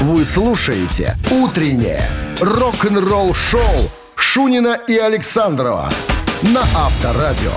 [0.00, 2.08] Вы слушаете «Утреннее
[2.40, 3.60] рок-н-ролл-шоу»
[4.14, 5.88] Шунина и Александрова
[6.42, 7.50] на Авторадио.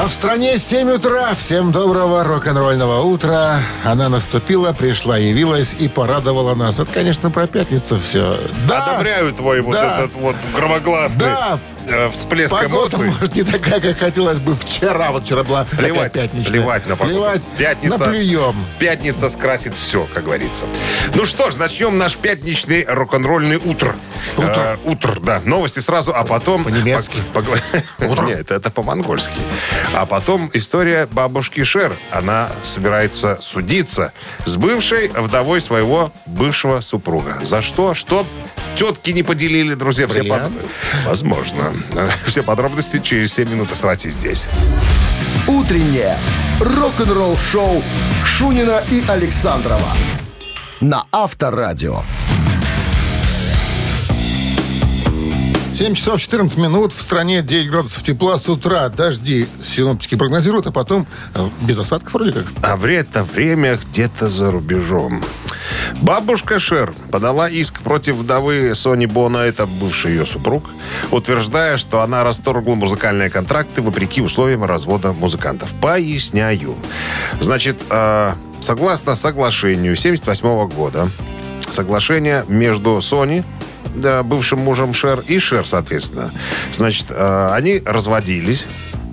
[0.00, 1.34] А в стране 7 утра.
[1.34, 3.58] Всем доброго рок-н-ролльного утра.
[3.84, 6.80] Она наступила, пришла, явилась и порадовала нас.
[6.80, 8.38] Это, конечно, про пятницу все.
[8.66, 9.98] Да, Одобряю твой вот Да.
[9.98, 11.58] этот вот громогласный Да.
[11.88, 13.06] Э, всплеск Погода, эмоций.
[13.06, 15.10] может, не такая, как хотелось бы вчера.
[15.12, 16.52] Вот вчера была Плевать, такая пятничная.
[16.52, 17.18] плевать на погоду.
[17.20, 17.98] Плевать, Пятница.
[17.98, 18.56] наплюем.
[18.78, 20.64] Пятница скрасит все, как говорится.
[21.14, 23.94] Ну что ж, начнем наш пятничный рок-н-ролльный утр.
[24.36, 24.78] Утро.
[24.84, 25.40] Э, утр, да.
[25.44, 26.64] Новости сразу, а потом...
[26.64, 27.18] По-немецки.
[27.34, 27.58] Пог-
[27.98, 29.40] пог- Нет, это по-монгольски.
[29.94, 31.96] А потом история бабушки Шер.
[32.10, 34.12] Она собирается судиться
[34.44, 37.38] с бывшей вдовой своего бывшего супруга.
[37.42, 37.94] За что?
[37.94, 38.26] Что
[38.76, 40.06] тетки не поделили, друзья.
[40.06, 40.54] Все под- Бриллиант?
[42.24, 43.72] Все подробности через 7 минут.
[43.72, 44.48] Оставайтесь здесь.
[45.46, 46.16] «Утреннее
[46.60, 47.82] рок-н-ролл-шоу»
[48.24, 49.92] Шунина и Александрова
[50.82, 52.02] на Авторадио.
[55.74, 56.92] 7 часов 14 минут.
[56.92, 58.88] В стране 9 градусов тепла с утра.
[58.90, 62.44] Дожди синоптики прогнозируют, а потом э, без осадков вроде как.
[62.62, 65.22] А в это время где-то за рубежом.
[66.02, 70.64] Бабушка Шер подала иск против вдовы Сони Бона, это бывший ее супруг,
[71.10, 75.74] утверждая, что она расторгла музыкальные контракты вопреки условиям развода музыкантов.
[75.80, 76.76] Поясняю.
[77.40, 81.08] Значит, э, согласно соглашению 78 года,
[81.70, 83.42] соглашение между да,
[84.24, 86.30] бывшим мужем Шер, и Шер, соответственно.
[86.72, 88.66] Значит, э, они разводились.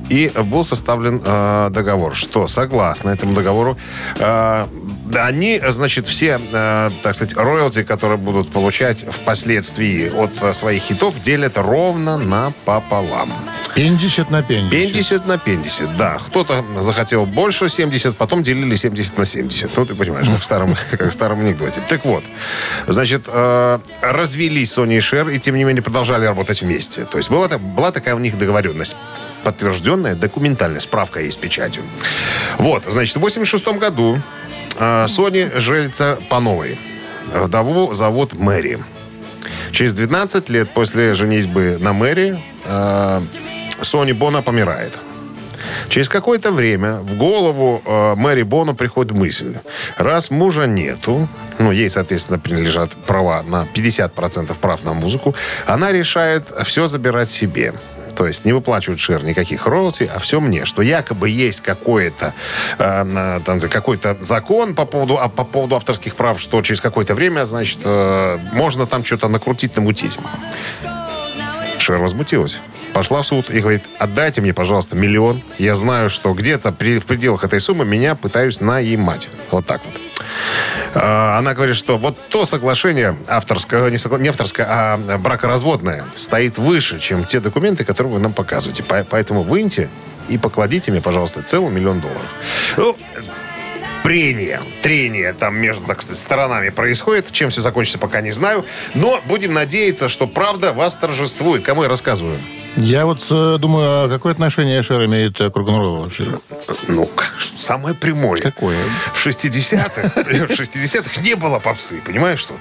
[0.09, 3.77] И был составлен э, договор, что согласно этому договору
[4.17, 4.66] э,
[5.15, 11.21] они, значит, все, э, так сказать, роялти, которые будут получать впоследствии от э, своих хитов,
[11.21, 13.33] делят ровно напополам.
[13.75, 14.69] 50 на 50.
[14.69, 16.17] 50 на 50, да.
[16.27, 19.75] Кто-то захотел больше 70, потом делили 70 на 70.
[19.75, 21.81] Ну, ты понимаешь, как в старом, как в старом анекдоте.
[21.87, 22.23] Так вот,
[22.87, 27.05] значит, э, развелись Сони и Шер, и тем не менее продолжали работать вместе.
[27.05, 28.95] То есть была, была такая у них договоренность
[29.43, 31.83] подтвержденная, документальная, справка есть с печатью.
[32.58, 34.17] Вот, значит, в 86 году
[34.80, 36.78] э, Сони женится по новой.
[37.34, 38.80] Вдову зовут Мэри.
[39.72, 43.20] Через 12 лет после женитьбы на Мэри э,
[43.82, 44.94] Сони Бона помирает.
[45.90, 49.58] Через какое-то время в голову э, Мэри Бону приходит мысль.
[49.98, 55.36] Раз мужа нету, ну, ей, соответственно, принадлежат права на 50% прав на музыку,
[55.66, 57.73] она решает все забирать себе.
[58.19, 60.65] То есть не выплачивают Шер никаких роялти, а все мне.
[60.65, 62.33] Что якобы есть какое-то,
[62.77, 67.45] э, там, какой-то закон по поводу, а, по поводу авторских прав, что через какое-то время,
[67.45, 70.19] значит, э, можно там что-то накрутить, намутить.
[71.77, 72.59] Шер возмутилась.
[72.91, 75.41] Пошла в суд и говорит, отдайте мне, пожалуйста, миллион.
[75.57, 79.30] Я знаю, что где-то при- в пределах этой суммы меня пытаюсь наимать.
[79.49, 79.97] Вот так вот.
[80.95, 86.58] А, Она говорит, что вот то соглашение авторское, не, согла- не авторское, а бракоразводное стоит
[86.58, 88.83] выше, чем те документы, которые вы нам показываете.
[88.83, 89.89] По- Поэтому выньте
[90.28, 92.22] и покладите мне, пожалуйста, целый миллион долларов.
[92.78, 92.98] Ну,
[94.04, 97.32] прения, трения там между, так сказать, сторонами происходит.
[97.32, 98.66] Чем все закончится, пока не знаю.
[98.95, 101.64] Но будем надеяться, что правда вас торжествует.
[101.64, 102.38] Кому я рассказываю?
[102.75, 106.25] Я вот э, думаю, а какое отношение Шер имеет э, к рок-н-роллу вообще?
[106.87, 107.09] Ну,
[107.57, 108.39] самое прямое.
[108.41, 108.77] Какое?
[109.13, 112.53] В 60-х, в 60-х не было попсы, понимаешь что?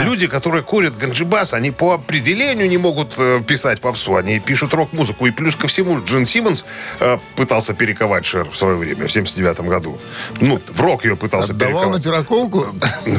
[0.00, 5.26] Люди, которые курят ганджибас, они по определению не могут э, писать попсу, они пишут рок-музыку.
[5.26, 6.64] И плюс ко всему Джин Симмонс
[6.98, 9.98] э, пытался перековать Шер в свое время, в 79 году.
[10.40, 12.26] Ну, в рок ее пытался Отдавал на перековать.
[12.28, 12.66] пироковку?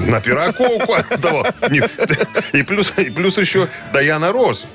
[0.08, 1.46] На пироковку отдавал.
[2.52, 2.94] И плюс,
[3.38, 4.66] еще Даяна Рос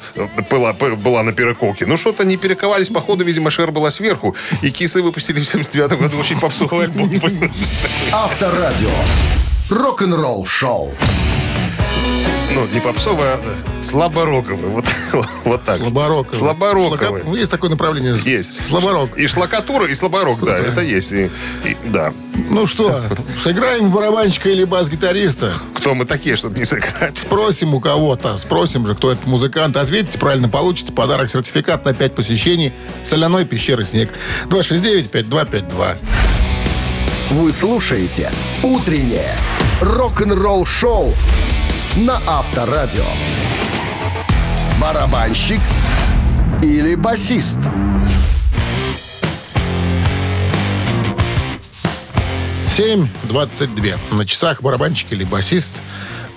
[0.51, 1.87] была, на пироковке.
[1.87, 2.89] Ну, что-то не перековались.
[2.89, 4.35] Походу, видимо, Шер была сверху.
[4.63, 7.11] И кисы выпустили в 79 году очень попсовый альбом.
[8.13, 8.91] Авторадио.
[9.71, 10.95] Рок-н-ролл шоу.
[12.57, 13.41] Ну, не попсовый, а
[13.83, 14.71] слабороковый.
[14.71, 14.87] Вот,
[15.45, 15.79] вот так.
[15.85, 16.39] Слабороковый.
[16.39, 17.21] Слабороковый.
[17.23, 18.17] Слака- Есть такое направление.
[18.25, 18.67] Есть.
[18.67, 19.17] Слаборок.
[19.19, 21.13] И шлакатура, и слаборок, да, это есть.
[21.13, 21.31] И-
[21.65, 22.15] и- да.
[22.49, 23.03] Ну что,
[23.39, 25.53] сыграем барабанщика или бас-гитариста?
[25.75, 27.19] Кто мы такие, чтобы не сыграть?
[27.19, 28.37] Спросим у кого-то.
[28.39, 29.77] Спросим же, кто этот музыкант.
[29.77, 31.31] Ответите правильно, получите подарок.
[31.31, 32.73] Сертификат на 5 посещений
[33.05, 34.11] соляной пещеры «Снег».
[34.49, 35.97] 269-5252.
[37.33, 38.31] Вы слушаете
[38.63, 39.35] «Утреннее
[39.83, 41.13] рок-н-ролл шоу»
[41.97, 43.05] на Авторадио.
[44.79, 45.61] Барабанщик
[46.63, 47.59] или басист?
[52.71, 53.99] Семь двадцать две.
[54.11, 55.81] На часах барабанщик или басист.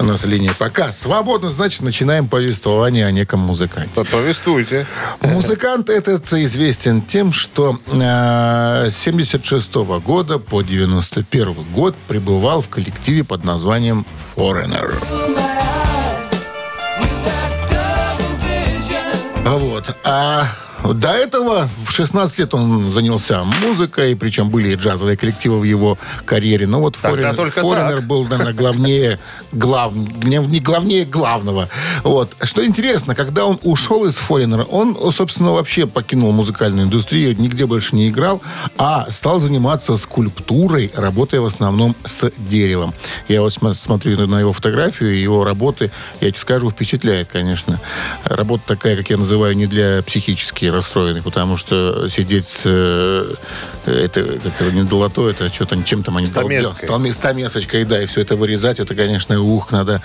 [0.01, 3.91] У нас линия пока свободна, значит, начинаем повествование о неком музыканте.
[3.95, 4.87] Да, повествуйте.
[5.19, 13.25] Музыкант этот известен тем, что э, с 76 года по 91 год пребывал в коллективе
[13.25, 14.05] под названием
[14.37, 14.95] Foreigner.
[19.57, 19.95] Вот.
[20.03, 20.47] А
[20.83, 25.97] до этого в 16 лет он занялся музыкой, причем были и джазовые коллективы в его
[26.25, 26.67] карьере.
[26.67, 26.97] Но вот
[27.35, 27.61] только
[27.97, 28.07] так.
[28.07, 29.19] был, наверное, главнее,
[29.51, 31.69] глав, не, не главнее главного.
[32.03, 32.35] Вот.
[32.41, 37.95] Что интересно, когда он ушел из Foreigner, он, собственно, вообще покинул музыкальную индустрию, нигде больше
[37.95, 38.41] не играл,
[38.77, 42.93] а стал заниматься скульптурой, работая в основном с деревом.
[43.27, 45.91] Я вот см- смотрю на его фотографию, его работы,
[46.21, 47.79] я тебе скажу, впечатляет, конечно.
[48.23, 52.61] Работа такая, как я называю, не для психически расстроенных, потому что сидеть с...
[52.65, 53.35] э,
[53.85, 56.87] Это это, не долото, это что-то чем там они Стамеской.
[56.87, 57.15] долбят.
[57.15, 60.01] Стамесочкой, да, и все это вырезать, это, конечно, ух, надо...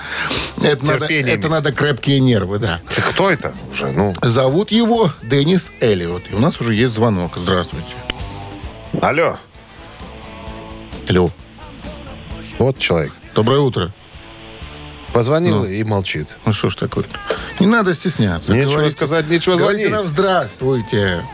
[0.62, 1.50] Это, надо, Терпение это иметь.
[1.50, 2.80] надо крепкие нервы, да.
[2.94, 3.90] Ты кто это уже?
[3.90, 6.22] Ну, Зовут его Деннис Эллиот.
[6.30, 7.32] И у нас уже есть звонок.
[7.36, 7.88] Здравствуйте.
[9.02, 9.38] алло.
[11.08, 11.30] Алло.
[12.58, 13.12] Вот человек.
[13.34, 13.90] Доброе утро.
[15.14, 16.36] Позвонил и молчит.
[16.44, 17.04] Ну что ж такое
[17.60, 18.52] Не надо стесняться.
[18.52, 19.88] Нечего Говорите- сказать, нечего звонить.
[19.90, 21.24] нам здравствуйте.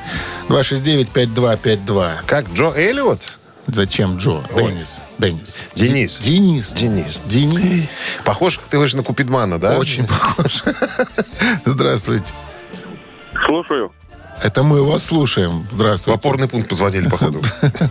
[0.49, 2.19] 269-5252.
[2.27, 3.21] Как, Джо Эллиот?
[3.67, 4.43] Зачем Джо?
[4.55, 5.03] Деннис.
[5.19, 5.63] Деннис.
[5.75, 6.19] Денис.
[6.19, 6.73] Д- Денис.
[6.73, 7.19] Денис.
[7.25, 7.89] Денис.
[8.25, 9.79] Похож, ты выше на Купидмана, да?
[9.79, 10.63] Очень похож.
[11.65, 12.27] Здравствуйте.
[13.47, 13.93] Слушаю.
[14.43, 15.67] Это мы вас слушаем.
[15.71, 16.19] В Здравствуйте.
[16.19, 17.41] опорный пункт позвонили, походу.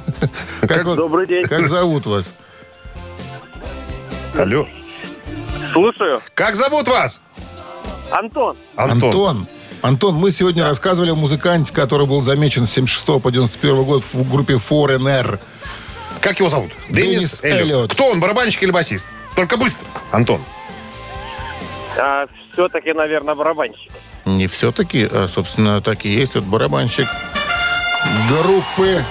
[0.61, 1.45] Как, Добрый день.
[1.45, 2.33] как зовут вас?
[4.37, 4.67] Алло.
[5.71, 6.21] Слушаю.
[6.33, 7.21] Как зовут вас?
[8.11, 8.57] Антон.
[8.75, 9.03] Антон.
[9.03, 9.47] Антон.
[9.81, 14.29] Антон, мы сегодня рассказывали о музыканте, который был замечен с 76 по 91 год в
[14.29, 15.39] группе Foreigner.
[16.19, 16.71] Как его зовут?
[16.89, 17.61] Деннис Денис Эллиот.
[17.61, 17.93] Эллиот.
[17.93, 19.07] Кто он, барабанщик или басист?
[19.35, 19.87] Только быстро.
[20.11, 20.41] Антон.
[21.97, 23.91] А, все-таки, наверное, барабанщик.
[24.25, 26.35] Не все-таки, а, собственно, так и есть.
[26.35, 27.07] Вот барабанщик
[28.29, 29.03] группы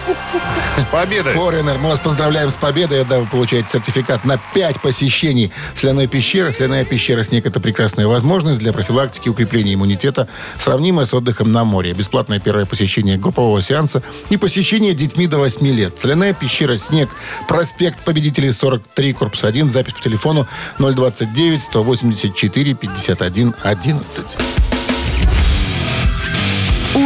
[0.76, 1.35] С победой.
[1.35, 1.79] Foreigner.
[1.79, 3.05] Мы вас поздравляем с победой.
[3.05, 6.52] Да, вы получаете сертификат на 5 посещений соляной пещеры.
[6.52, 11.64] Соляная пещера «Снег»— это прекрасная возможность для профилактики и укрепления иммунитета, сравнимая с отдыхом на
[11.64, 11.93] море.
[11.93, 15.94] Бесплатное первое посещение группового сеанса и посещение детьми до 8 лет.
[16.00, 17.11] Соляная пещера «Снег»,
[17.49, 20.46] проспект Победителей 43, корпус 1, запись по телефону
[20.79, 24.68] 029 184 51 11.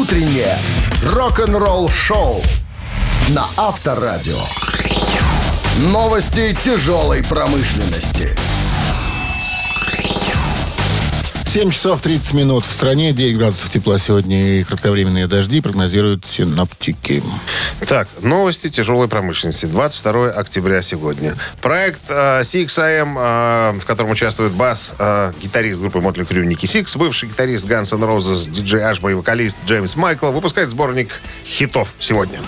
[0.03, 0.59] Утреннее
[1.05, 2.43] рок-н-ролл-шоу
[3.29, 4.41] на Авторадио.
[5.79, 8.37] Новости тяжелой промышленности.
[11.53, 17.23] 7 часов 30 минут в стране, 9 градусов тепла сегодня и кратковременные дожди прогнозируют синоптики.
[17.87, 19.67] Так, новости тяжелой промышленности.
[19.67, 21.37] 22 октября сегодня.
[21.61, 26.97] Проект э, CXIM, э, в котором участвует бас, э, гитарист группы Motley Crue Ники Сикс,
[26.97, 31.11] бывший гитарист Guns N' Roses, диджей Ашба и вокалист Джеймс Майкл, выпускает сборник
[31.45, 32.41] хитов сегодня.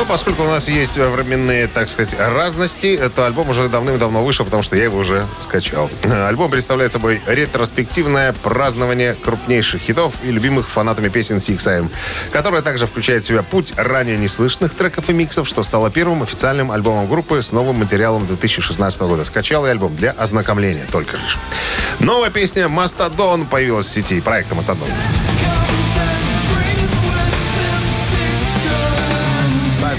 [0.00, 4.62] Но поскольку у нас есть временные, так сказать, разности, то альбом уже давным-давно вышел, потому
[4.62, 5.90] что я его уже скачал.
[6.02, 11.90] Альбом представляет собой ретроспективное празднование крупнейших хитов и любимых фанатами песен CXM,
[12.30, 16.72] которое также включает в себя путь ранее неслышных треков и миксов, что стало первым официальным
[16.72, 19.26] альбомом группы с новым материалом 2016 года.
[19.26, 21.36] Скачал я альбом для ознакомления только лишь.
[21.98, 24.88] Новая песня «Мастодон» появилась в сети проекта «Мастодон».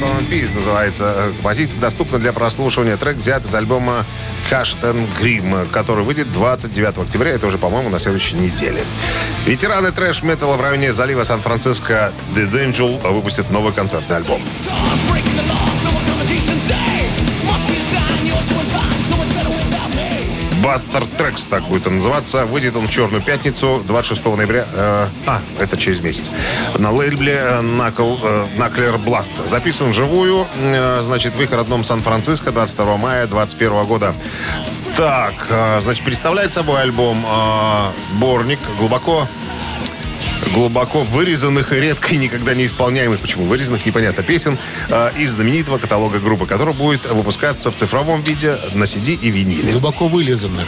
[0.01, 1.79] And Peace называется композиция.
[1.79, 2.97] Доступна для прослушивания.
[2.97, 4.05] Трек взят из альбома
[4.49, 7.31] Каштен Грим, который выйдет 29 октября.
[7.31, 8.83] Это уже, по-моему, на следующей неделе.
[9.45, 14.41] Ветераны трэш-металла в районе залива Сан-Франциско The Angel выпустят новый концертный альбом.
[20.63, 22.45] Бастер Трекс, так будет он называться.
[22.45, 24.65] Выйдет он в Черную пятницу 26 ноября.
[24.71, 26.29] э, а, это через месяц.
[26.77, 29.31] На лейбле э, Knuckle, э, Knuckler Blast.
[29.47, 34.13] Записан вживую, э, значит, в их родном Сан-Франциско 22 мая 2021 года.
[34.97, 39.27] Так, э, значит, представляет собой альбом э, сборник глубоко
[40.53, 44.57] глубоко вырезанных и редко и никогда не исполняемых, почему вырезанных, непонятно, песен
[44.89, 49.71] э, из знаменитого каталога группы, который будет выпускаться в цифровом виде на CD и виниле.
[49.71, 50.67] Глубоко вылизанных.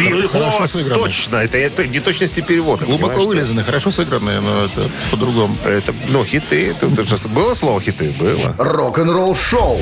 [0.00, 1.02] И- Хорошо О, сыграны.
[1.02, 2.84] точно, это, это неточности перевода.
[2.84, 5.56] Глубоко вылизаны, хорошо сыгранные, но это по-другому.
[5.64, 6.70] Это, ну, хиты.
[6.70, 8.14] Это, это же было слово хиты?
[8.18, 8.54] Было.
[8.58, 9.78] Рок-н-ролл-шоу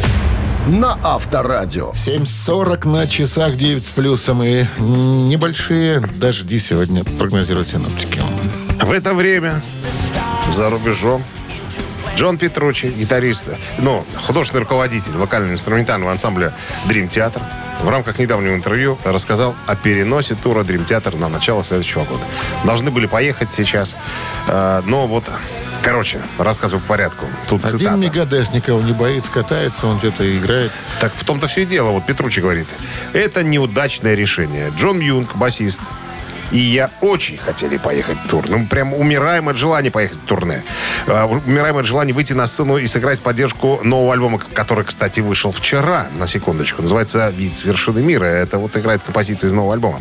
[0.66, 1.92] на Авторадио.
[1.92, 8.20] 7.40 на часах 9 с плюсом и небольшие дожди сегодня прогнозируют синоптики.
[8.84, 9.62] В это время
[10.50, 11.24] за рубежом
[12.16, 13.48] Джон Петручи, гитарист,
[13.78, 16.52] ну, художественный руководитель вокально-инструментального ансамбля
[16.86, 17.42] Dream Theater,
[17.80, 22.24] в рамках недавнего интервью рассказал о переносе тура Dream Theater на начало следующего года.
[22.64, 23.96] Должны были поехать сейчас,
[24.48, 25.24] э, но вот
[25.82, 27.26] Короче, рассказываю по порядку.
[27.46, 27.96] Тут Один цитата.
[27.96, 30.72] Мегадес никого не боится, катается, он где-то играет.
[30.98, 31.90] Так в том-то все и дело.
[31.90, 32.66] Вот Петручи говорит.
[33.12, 34.72] Это неудачное решение.
[34.74, 35.80] Джон Юнг, басист,
[36.54, 38.44] и я очень хотели поехать в тур.
[38.48, 40.62] Ну, прям умираем от желания поехать в турне.
[41.08, 45.18] А, умираем от желания выйти на сцену и сыграть в поддержку нового альбома, который, кстати,
[45.18, 46.82] вышел вчера, на секундочку.
[46.82, 48.26] Называется «Вид с вершины мира».
[48.26, 50.00] Это вот играет композиция из нового альбома.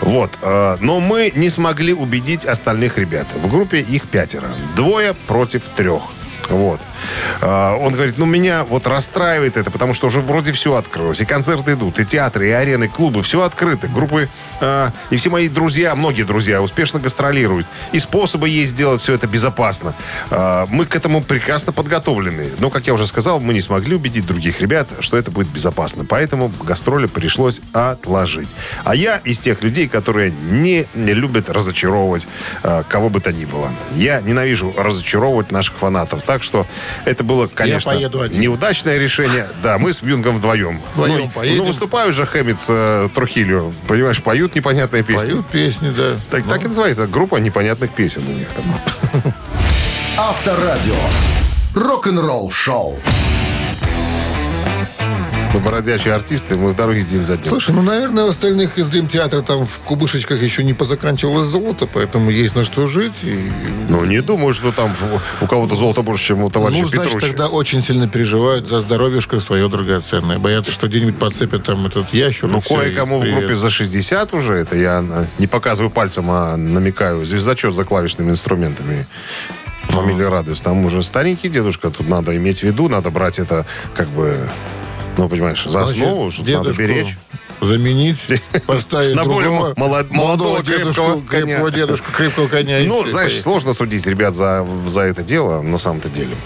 [0.00, 0.32] Вот.
[0.42, 3.28] э, Но мы не смогли убедить остальных ребят.
[3.34, 4.48] В группе их пятеро.
[4.74, 6.02] Двое против трех.
[6.50, 6.80] Вот.
[7.40, 11.20] А, Он говорит, ну, меня вот расстраивает это, потому что уже вроде все открылось.
[11.20, 13.88] И концерты идут, и театры, и арены, и клубы, все открыты.
[13.88, 14.28] Группы,
[14.60, 17.66] а, и все мои друзья, многие друзья, успешно гастролируют.
[17.92, 19.94] И способы есть сделать все это безопасно.
[20.30, 22.50] А, Мы к этому прекрасно подготовлены.
[22.58, 26.04] Но, как я уже сказал, мы не смогли убедить других ребят, что это будет безопасно.
[26.04, 28.50] Поэтому гастроли пришлось отложить.
[28.84, 32.26] А я из тех людей, которые не, не любят разочаровывать
[32.88, 33.70] кого бы то ни было.
[33.92, 36.22] Я ненавижу разочаровывать наших фанатов.
[36.22, 36.66] Так что
[37.04, 38.40] это было, конечно, поеду один.
[38.40, 39.48] неудачное решение.
[39.62, 40.80] Да, мы с Бьюнгом вдвоем.
[40.92, 41.58] Вдвоем ну, поедем.
[41.58, 43.72] ну, выступают же Хэммитс, э, Трухилио.
[43.86, 45.30] Понимаешь, поют непонятные песни.
[45.30, 46.16] Поют песни, да.
[46.30, 47.06] Так, так и называется.
[47.06, 48.80] Группа непонятных песен у них там.
[50.16, 50.94] Авторадио.
[51.74, 52.98] Рок-н-ролл шоу.
[55.52, 57.48] Ну, бродячие артисты, мы в дороге день за днем.
[57.48, 61.88] Слушай, ну, наверное, у остальных из Дрим Театра там в кубышечках еще не позаканчивалось золото,
[61.92, 63.24] поэтому есть на что жить.
[63.24, 63.50] И...
[63.88, 64.94] Ну, не думаю, что там
[65.40, 67.26] у кого-то золото больше, чем у товарища Ну, значит, Петруччи.
[67.28, 70.38] тогда очень сильно переживают за здоровьюшко свое драгоценное.
[70.38, 72.48] Боятся, что где-нибудь подцепят там этот ящер.
[72.48, 75.04] Ну, кое-кому в группе за 60 уже, это я
[75.38, 77.24] не показываю пальцем, а намекаю.
[77.24, 79.06] Звездочет за клавишными инструментами.
[79.88, 80.62] Фамилия Радость.
[80.62, 84.36] Там уже старенький дедушка, тут надо иметь в виду, надо брать это как бы,
[85.16, 87.16] ну, понимаешь, за основу, что надо дедушку беречь.
[87.60, 91.46] Заменить, поставить На более другого, молод- молодого, дедушку, крепкого коня.
[91.46, 92.80] крепкого дедушку, крепкого коня.
[92.86, 96.36] Ну, знаешь, сложно судить ребят за, за это дело, на самом-то деле.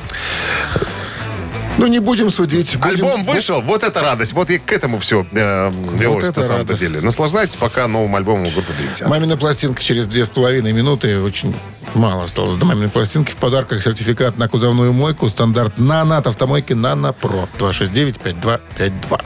[1.76, 2.76] Ну, не будем судить.
[2.76, 4.32] будем- Альбом вышел, вот это радость.
[4.32, 6.80] Вот и к этому все велось это на радость.
[6.80, 7.00] деле.
[7.00, 9.08] Наслаждайтесь пока новым альбомом группы Dream Theater.
[9.08, 11.20] Мамина пластинка через две с половиной минуты.
[11.20, 11.54] Очень
[11.94, 13.32] мало осталось до маминой пластинки.
[13.32, 15.28] В подарках сертификат на кузовную мойку.
[15.28, 17.48] Стандарт «Нано» от автомойки «Нано Про».
[17.58, 19.20] 269-5252.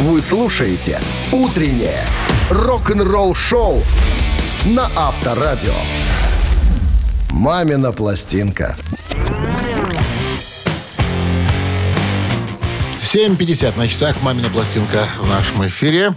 [0.00, 1.00] Вы слушаете
[1.32, 2.04] «Утреннее
[2.50, 3.82] рок-н-ролл-шоу»
[4.66, 5.72] на Авторадио.
[7.30, 8.76] «Мамина пластинка».
[13.04, 14.22] 7.50 на часах.
[14.22, 16.14] Мамина пластинка в нашем эфире.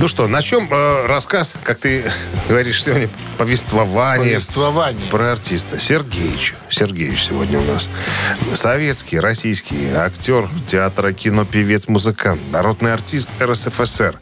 [0.00, 2.10] Ну что, на чем э, рассказ, как ты
[2.48, 5.08] говоришь сегодня, повествование Повествование.
[5.08, 5.78] про артиста?
[5.78, 6.54] Сергеич.
[6.68, 7.88] Сергеич сегодня у нас.
[8.52, 14.18] Советский, российский актер, театра, кино, певец, музыкант, народный артист РСФСР.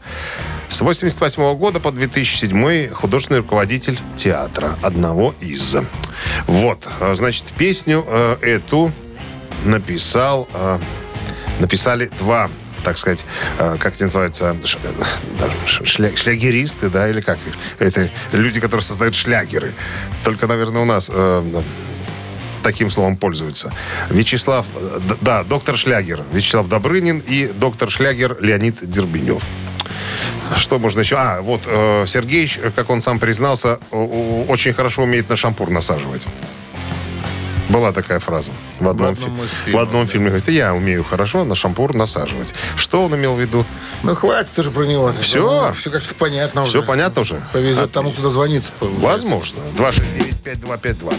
[0.67, 4.77] С 88 года по 2007 художественный руководитель театра.
[4.83, 5.75] Одного из.
[6.45, 8.91] Вот, э, значит, песню э, эту
[9.63, 10.77] написал, э,
[11.59, 12.49] написали два
[12.83, 13.25] так сказать,
[13.57, 17.37] э, как это называется, э, шля- шлягеристы, да, или как?
[17.77, 19.73] Это люди, которые создают шлягеры.
[20.23, 21.61] Только, наверное, у нас э,
[22.63, 23.73] таким словом пользуются.
[24.09, 24.65] Вячеслав,
[25.21, 29.43] да, доктор Шлягер, Вячеслав Добрынин и доктор Шлягер Леонид Дербенев.
[30.57, 31.15] Что можно еще?
[31.17, 32.05] А, вот э,
[32.75, 36.27] как он сам признался, очень хорошо умеет на шампур насаживать.
[37.69, 40.11] Была такая фраза в одном, одном фи- в одном да.
[40.11, 40.29] фильме.
[40.29, 42.53] Говорит, я умею хорошо на шампур насаживать.
[42.75, 43.63] Что он имел в виду?
[44.01, 45.13] Ну, хватит уже про него.
[45.21, 45.73] Всё?
[45.77, 46.87] Все как-то понятно Все уже.
[46.87, 47.41] понятно уже?
[47.53, 48.71] Повезет тому, кто дозвонится.
[48.79, 49.59] Возможно.
[49.77, 51.15] 269-5252.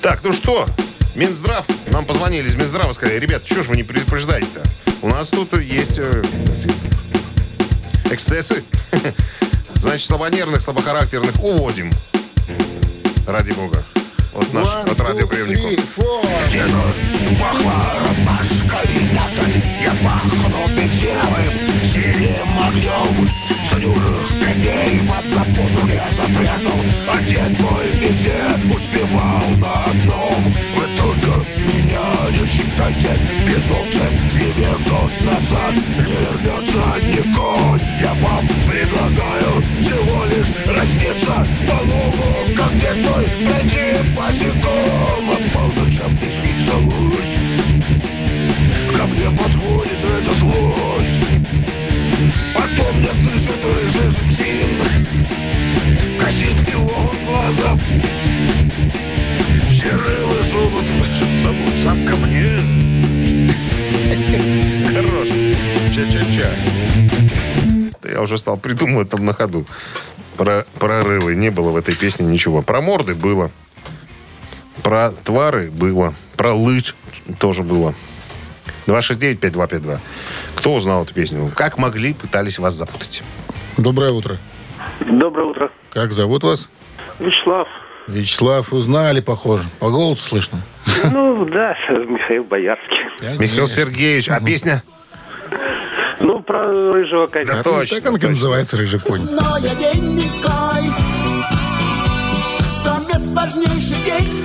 [0.00, 0.64] Так, ну что,
[1.16, 4.62] Минздрав, нам позвонили из Минздрава, сказали, ребята, что ж вы не предупреждаете-то?
[5.02, 6.22] У нас тут есть э,
[8.10, 8.64] эксцессы.
[9.74, 11.90] Значит, слабонервных, слабохарактерных уводим.
[13.26, 13.82] Ради бога.
[14.32, 15.68] Вот наш One, от two, радиоприемнику.
[15.68, 16.20] three, four.
[17.40, 23.28] Пахло ромашкой мятой Я пахну бензиновым синим огнем
[23.64, 30.86] С дюжих коней под запону я запрятал А дед мой везде успевал на одном Вы
[30.96, 34.80] только меня не считайте безумцем И век
[35.22, 35.74] назад
[61.90, 62.46] сам ко мне.
[64.94, 65.28] Хорош.
[65.92, 66.48] Ча-ча-ча.
[68.04, 69.66] Я уже стал придумывать там на ходу.
[70.36, 72.62] Про, про рылы не было в этой песне ничего.
[72.62, 73.50] Про морды было.
[74.84, 76.14] Про твары было.
[76.36, 76.94] Про лыч
[77.40, 77.92] тоже было.
[78.86, 79.98] 269-5252.
[80.54, 81.50] Кто узнал эту песню?
[81.56, 83.24] Как могли, пытались вас запутать.
[83.76, 84.38] Доброе утро.
[85.00, 85.72] Доброе утро.
[85.90, 86.68] Как зовут вас?
[87.18, 87.66] Вячеслав.
[88.08, 89.64] Вячеслав, узнали, похоже.
[89.78, 90.58] По голосу слышно.
[91.10, 92.98] Ну, да, Михаил Боярский.
[93.38, 94.82] Михаил Сергеевич, а песня?
[96.20, 97.54] Ну, про рыжего коня.
[97.54, 98.00] Да точно.
[98.00, 99.22] Так он называется «Рыжий конь».
[99.22, 100.92] Мною день Минской.
[102.78, 104.44] Сто мест важнейший день.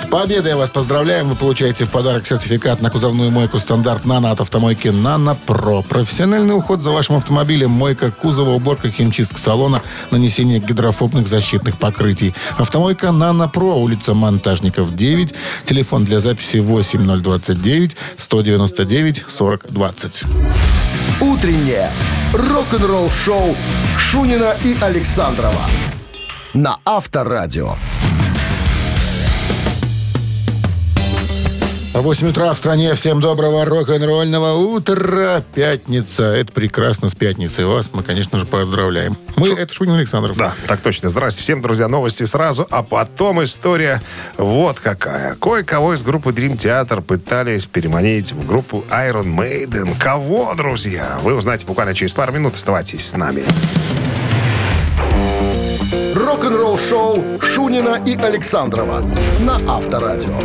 [0.00, 1.28] С победой вас поздравляем.
[1.28, 5.82] Вы получаете в подарок сертификат на кузовную мойку стандарт «Нано» от автомойки «Нано Про».
[5.82, 12.34] Профессиональный уход за вашим автомобилем, мойка кузова, уборка химчистка салона, нанесение гидрофобных защитных покрытий.
[12.56, 15.34] Автомойка «Нано Про», улица Монтажников, 9.
[15.66, 20.22] Телефон для записи 8029 199 40 20.
[21.20, 21.90] Утреннее
[22.32, 23.54] рок-н-ролл-шоу
[23.98, 25.66] Шунина и Александрова
[26.54, 27.74] на Авторадио.
[31.92, 32.94] 8 утра в стране.
[32.94, 35.44] Всем доброго рок-н-ролльного утра.
[35.54, 36.22] Пятница.
[36.24, 37.64] Это прекрасно с пятницей.
[37.64, 39.16] Вас мы, конечно же, поздравляем.
[39.36, 40.36] Мы, это Шунин Александров.
[40.36, 41.08] Да, так точно.
[41.08, 41.88] Здрасте всем, друзья.
[41.88, 44.02] Новости сразу, а потом история
[44.38, 45.34] вот какая.
[45.34, 49.98] Кое-кого из группы Dream Theater пытались переманить в группу Iron Maiden.
[49.98, 51.18] Кого, друзья?
[51.22, 52.54] Вы узнаете буквально через пару минут.
[52.54, 53.44] Оставайтесь с нами.
[56.14, 59.04] Рок-н-ролл-шоу Шунина и Александрова
[59.40, 60.38] на Авторадио.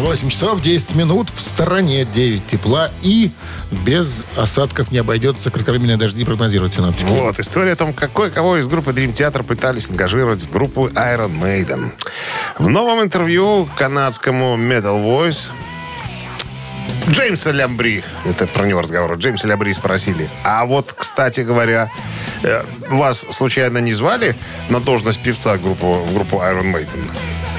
[0.00, 3.30] 8 часов 10 минут в стороне 9 тепла и
[3.70, 7.08] без осадков не обойдется кратковременные дожди прогнозируют синоптики.
[7.08, 11.38] Вот, история о том, какой кого из группы Dream Theater пытались ангажировать в группу Iron
[11.38, 11.92] Maiden.
[12.58, 15.50] В новом интервью канадскому Metal Voice
[17.08, 20.30] Джеймса Лямбри, это про него разговор, Джеймса Лямбри спросили.
[20.44, 21.90] А вот, кстати говоря,
[22.42, 24.36] э, вас случайно не звали
[24.68, 27.10] на должность певца группу, в группу Iron Maiden?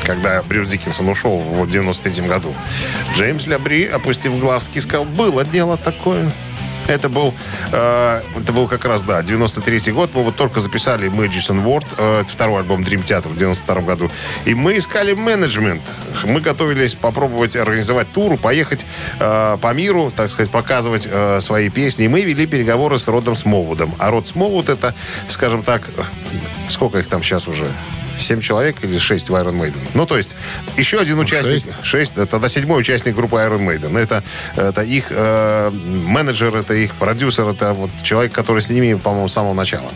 [0.05, 2.53] Когда Брюс Диккенсон ушел в 93 году.
[3.15, 6.31] Джеймс Лябри, опустив глазки, сказал, было дело такое.
[6.87, 7.33] Это был,
[7.71, 10.11] э, это был как раз, да, 93 год.
[10.13, 14.11] Мы вот только записали Magician World, э, второй альбом Dream Theater в 92 году.
[14.45, 15.81] И мы искали менеджмент.
[16.25, 18.85] Мы готовились попробовать организовать тур, поехать
[19.19, 22.05] э, по миру, так сказать, показывать э, свои песни.
[22.05, 23.95] И мы вели переговоры с Родом Смолвудом.
[23.97, 24.93] А Род Смолвуд это,
[25.29, 25.83] скажем так,
[26.67, 27.67] сколько их там сейчас уже?
[28.17, 29.81] Семь человек или шесть в Iron Maiden.
[29.93, 30.35] Ну, то есть,
[30.77, 31.63] еще один участник.
[31.83, 32.13] Шесть.
[32.13, 33.97] Это тогда седьмой участник группы Iron Maiden.
[33.97, 34.23] Это,
[34.55, 39.33] это их э, менеджер, это их продюсер, это вот человек, который с ними, по-моему, с
[39.33, 39.91] самого начала.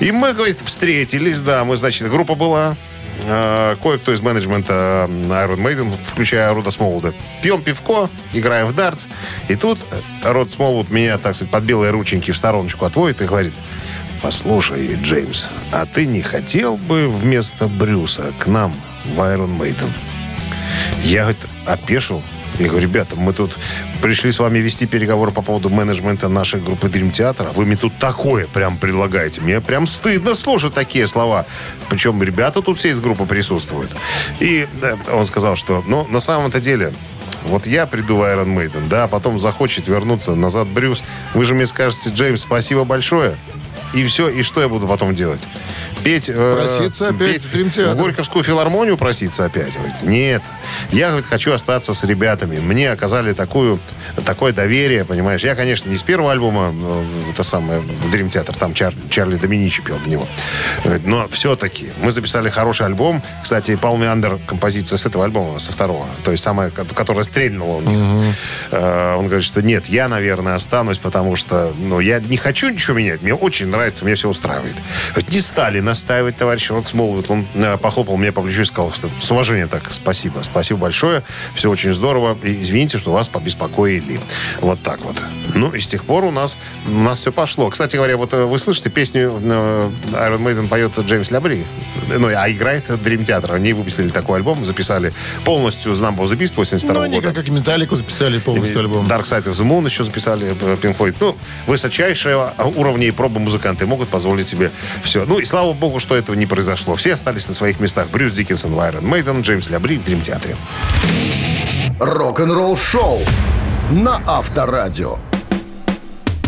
[0.00, 2.76] И мы, говорит, встретились, да, мы, значит, группа была,
[3.22, 7.14] э, кое-кто из менеджмента Iron Maiden, включая Рода Смолвуда.
[7.42, 9.06] Пьем пивко, играем в дартс.
[9.48, 9.78] И тут
[10.22, 13.54] Род Смолвуд меня, так сказать, под белые рученьки в стороночку отводит и говорит,
[14.24, 19.90] послушай, Джеймс, а ты не хотел бы вместо Брюса к нам в Iron Maiden?
[21.02, 22.22] Я, говорит, опешил.
[22.58, 23.58] Я говорю, ребята, мы тут
[24.00, 27.76] пришли с вами вести переговоры по поводу менеджмента нашей группы Dream Theater, а вы мне
[27.76, 29.42] тут такое прям предлагаете.
[29.42, 31.44] Мне прям стыдно слушать такие слова.
[31.90, 33.90] Причем ребята тут все из группы присутствуют.
[34.40, 36.94] И да, он сказал, что, ну, на самом-то деле,
[37.44, 41.02] вот я приду в Iron Maiden, да, а потом захочет вернуться назад Брюс.
[41.34, 43.36] Вы же мне скажете, Джеймс, спасибо большое.
[43.94, 45.40] И все, и что я буду потом делать?
[46.04, 46.28] Петь...
[46.28, 49.74] э, Проситься опять петь в в Горьковскую филармонию проситься опять?
[49.74, 50.42] Говорит, Нет.
[50.92, 52.58] Я, говорит, хочу остаться с ребятами.
[52.60, 53.80] Мне оказали такую,
[54.24, 55.42] такое доверие, понимаешь.
[55.42, 59.36] Я, конечно, не с первого альбома, э, это самое, в Dream Theater, там Чар- Чарли
[59.36, 60.28] Доминичи пел для него.
[60.84, 63.22] Говорит, Но все-таки мы записали хороший альбом.
[63.42, 66.06] Кстати, Пал Меандер, композиция с этого альбома, со второго.
[66.24, 68.34] То есть самая, ко- которая стрельнула у них.
[68.70, 72.96] Э, Он говорит, что нет, я, наверное, останусь, потому что ну, я не хочу ничего
[72.96, 73.22] менять.
[73.22, 74.74] Мне очень нравится, мне все устраивает.
[75.10, 77.30] Говорит, Не стали настаивать, товарищ Рот Смолвуд.
[77.30, 81.22] Он э, похлопал мне по плечу и сказал, что с уважением так, спасибо, спасибо большое,
[81.54, 82.36] все очень здорово.
[82.42, 84.20] И извините, что вас побеспокоили.
[84.60, 85.16] Вот так вот.
[85.54, 87.70] Ну, и с тех пор у нас, у нас все пошло.
[87.70, 91.64] Кстати говоря, вот э, вы слышите, песню э, Iron Maiden поет Джеймс Лябри,
[92.18, 93.54] ну, а играет Dream Theater.
[93.54, 95.12] Они выпустили такой альбом, записали
[95.44, 97.32] полностью Number of the Beast 82 Ну, они года.
[97.32, 99.06] как, и Металлику записали полностью альбом.
[99.06, 101.14] Dark Side of the Moon еще записали Pink Floyd.
[101.20, 105.24] Ну, высочайшие уровни и пробы музыканты могут позволить себе все.
[105.24, 106.96] Ну, и слава богу, что этого не произошло.
[106.96, 108.08] Все остались на своих местах.
[108.10, 110.56] Брюс Диккенсон в Iron Maiden, Джеймс Лябри в Дрим Театре.
[112.00, 113.20] Рок-н-ролл-шоу
[113.90, 115.18] на Авторадио.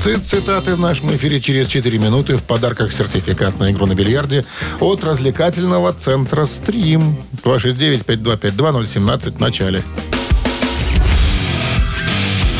[0.03, 2.37] Цит- Цитаты в нашем эфире через 4 минуты.
[2.37, 4.45] В подарках сертификат на игру на бильярде
[4.81, 7.17] от развлекательного центра «Стрим».
[7.45, 9.83] 269-5252-017 в начале.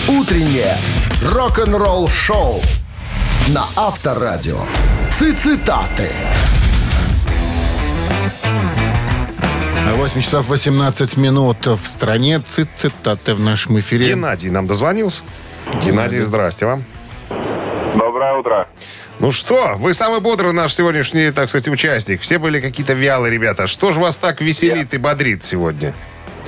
[0.09, 0.77] Утреннее
[1.33, 2.61] рок-н-ролл-шоу
[3.49, 4.61] на Авторадио.
[5.19, 6.13] Цитаты.
[9.95, 12.41] 8 часов 18 минут в стране.
[12.47, 14.07] Цит- Цитаты в нашем эфире.
[14.07, 15.23] Геннадий нам дозвонился.
[15.85, 16.85] Геннадий, здрасте вам.
[17.95, 18.69] Доброе утро.
[19.19, 22.21] Ну что, вы самый бодрый наш сегодняшний, так сказать, участник.
[22.21, 23.67] Все были какие-то вялые ребята.
[23.67, 25.95] Что же вас так веселит и бодрит сегодня?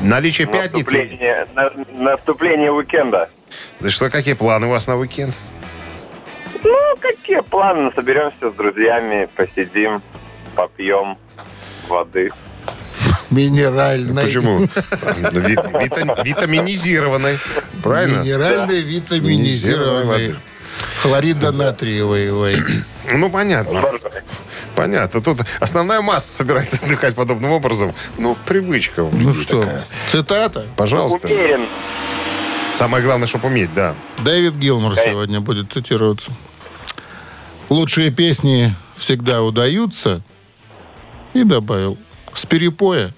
[0.00, 0.96] Наличие пятницы?
[0.98, 1.72] Наступление, на-
[2.04, 3.30] наступление уикенда.
[3.80, 5.34] Да что, какие планы у вас на уикенд?
[6.62, 7.90] Ну, какие планы?
[7.94, 10.02] Соберемся с друзьями, посидим,
[10.54, 11.16] попьем
[11.88, 12.30] воды.
[13.30, 14.24] Минеральной.
[14.24, 14.58] Почему?
[15.32, 17.38] Ви- вита- Витаминизированной.
[17.82, 18.20] Правильно?
[18.22, 20.36] Минеральной витаминизированной.
[21.02, 22.30] Хлорида натриевой.
[22.32, 22.56] ой.
[23.12, 23.84] Ну, понятно.
[24.74, 25.20] Понятно.
[25.20, 27.94] Тут основная масса собирается отдыхать подобным образом.
[28.16, 29.84] Ну, привычка Ну что, такая.
[30.08, 30.66] цитата.
[30.76, 31.26] Пожалуйста.
[31.26, 31.66] Уверен.
[32.72, 33.94] Самое главное, чтобы уметь, да.
[34.18, 36.30] Дэвид Гилмор сегодня будет цитироваться.
[37.68, 40.22] Лучшие песни всегда удаются.
[41.34, 41.98] И добавил.
[42.34, 43.12] С перепоя.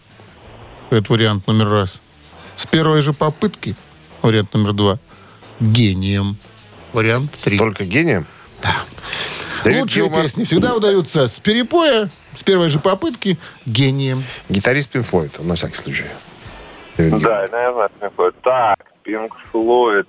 [0.90, 2.00] Это вариант номер раз.
[2.56, 3.74] С первой же попытки.
[4.22, 4.98] Вариант номер два.
[5.60, 6.36] Гением.
[6.92, 7.58] Вариант три.
[7.58, 8.26] Только гением.
[8.62, 8.74] Да.
[9.64, 14.24] Лучшие песни всегда удаются с перепоя, с первой же попытки, гением.
[14.48, 16.04] Гитарист Пин Флойд, на всякий случай.
[16.96, 17.50] Дэвид Гилмор.
[17.50, 18.34] Да, Pink Floyd.
[18.42, 20.08] Так, Пинк Флойд.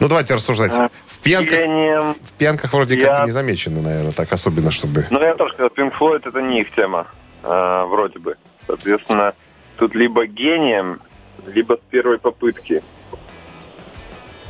[0.00, 0.72] Ну, давайте рассуждать.
[1.06, 2.14] В пьянках, Гением.
[2.22, 5.06] в пьянках вроде Я- как не замечено, наверное, так особенно, чтобы...
[5.10, 7.06] Ну, я тоже сказал, Пинк Флойд это не их тема.
[7.42, 8.36] а, вроде бы.
[8.66, 9.32] Соответственно,
[9.76, 11.00] тут либо гением,
[11.46, 12.82] либо с первой попытки.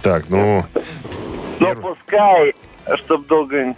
[0.02, 0.64] Так, ну,
[1.60, 1.94] Но Первый.
[1.94, 2.54] пускай,
[3.04, 3.74] чтоб долго...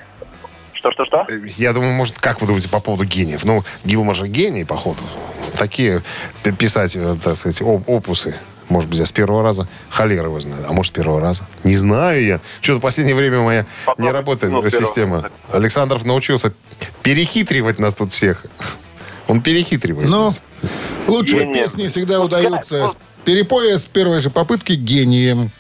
[0.73, 1.25] Что-что-что?
[1.29, 3.45] э, я думаю, может, как вы думаете по поводу гениев?
[3.45, 4.99] Ну, Гилмор же гений, походу.
[5.57, 6.03] Такие
[6.59, 8.35] писать, э, так сказать, оп- опусы.
[8.69, 9.69] Может быть, я с первого раза.
[9.91, 10.65] Холера его знает.
[10.69, 11.47] А может, с первого раза.
[11.63, 12.41] Не знаю я.
[12.61, 15.17] Что-то в последнее время моя не Попробуй, работает ну, система.
[15.23, 15.31] раза.
[15.53, 16.53] Александров научился
[17.03, 18.45] перехитривать нас тут всех.
[19.29, 20.43] Он перехитривает Но нас.
[21.07, 21.65] лучшие Гением.
[21.65, 25.51] песни всегда удаются с перепоя, с первой же попытки, гением.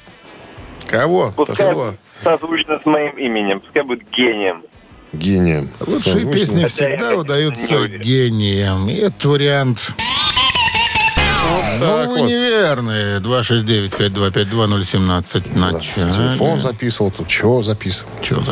[0.87, 1.33] Кого?
[1.35, 1.75] Пускай
[2.23, 3.61] созвучно с моим именем.
[3.61, 4.63] Пускай будет гением.
[5.13, 5.69] Гением.
[5.81, 6.33] Лучшие Созвучно.
[6.33, 8.89] песни Хотя всегда я удаются гением.
[8.89, 9.93] И этот вариант...
[9.97, 12.29] так ну, вы вот.
[12.29, 13.21] неверные.
[13.21, 16.11] 269-5252-017 начали.
[16.11, 17.29] Телефон записывал тут.
[17.29, 18.11] Чего записывал?
[18.23, 18.45] Чё ну,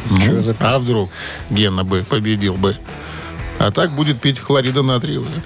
[0.43, 0.57] записывал?
[0.61, 1.11] а вдруг
[1.51, 2.77] Гена бы победил бы?
[3.59, 5.43] А так будет пить хлорида натриевая.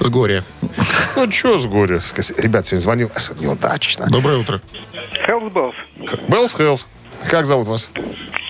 [0.00, 0.42] С горя.
[1.16, 2.00] Ну, что с горя?
[2.38, 3.10] Ребят, сегодня звонил.
[3.14, 4.06] а, Неудачно.
[4.08, 4.60] Доброе утро.
[5.26, 5.74] Hells Bells.
[6.28, 6.86] Bells Hells.
[7.30, 7.88] Как зовут вас?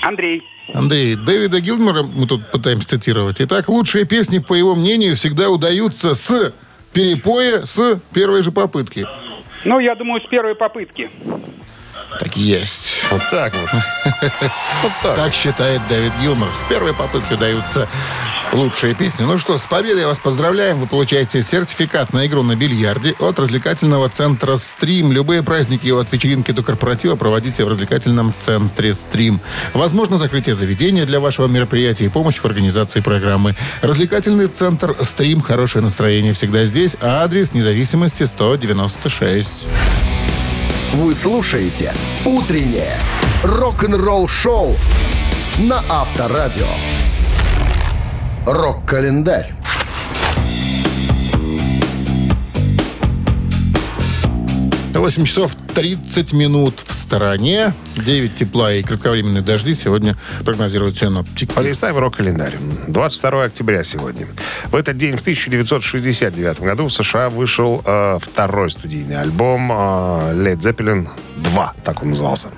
[0.02, 0.42] Андрей.
[0.72, 3.40] Андрей, Дэвида Гилмора мы тут пытаемся цитировать.
[3.40, 6.52] Итак, лучшие песни, по его мнению, всегда удаются с
[6.92, 9.06] перепоя, с первой же попытки.
[9.64, 11.10] Ну, я думаю, с первой попытки.
[12.18, 13.04] Так и есть.
[13.10, 13.70] Вот так вот.
[14.82, 15.16] Вот так.
[15.16, 16.48] Так считает Дэвид Гилмор.
[16.54, 17.88] С первой попытки даются
[18.54, 19.24] лучшие песни.
[19.24, 20.78] Ну что, с победой вас поздравляем.
[20.78, 25.12] Вы получаете сертификат на игру на бильярде от развлекательного центра «Стрим».
[25.12, 29.40] Любые праздники от вечеринки до корпоратива проводите в развлекательном центре «Стрим».
[29.72, 33.56] Возможно, закрытие заведения для вашего мероприятия и помощь в организации программы.
[33.82, 35.40] Развлекательный центр «Стрим».
[35.40, 36.96] Хорошее настроение всегда здесь.
[37.00, 39.66] А адрес независимости 196.
[40.94, 41.92] Вы слушаете
[42.24, 42.98] «Утреннее
[43.42, 44.76] рок-н-ролл-шоу»
[45.58, 46.66] на Авторадио.
[48.46, 49.54] Рок-календарь.
[54.92, 57.72] 8 часов 30 минут в стороне.
[57.96, 61.52] 9 тепла и кратковременные дожди сегодня прогнозируют синоптики.
[61.52, 62.54] Полистаем рок-календарь.
[62.88, 64.26] 22 октября сегодня.
[64.66, 69.74] В этот день, в 1969 году, в США вышел э, второй студийный альбом э,
[70.34, 72.48] Led Zeppelin 2, так он назывался.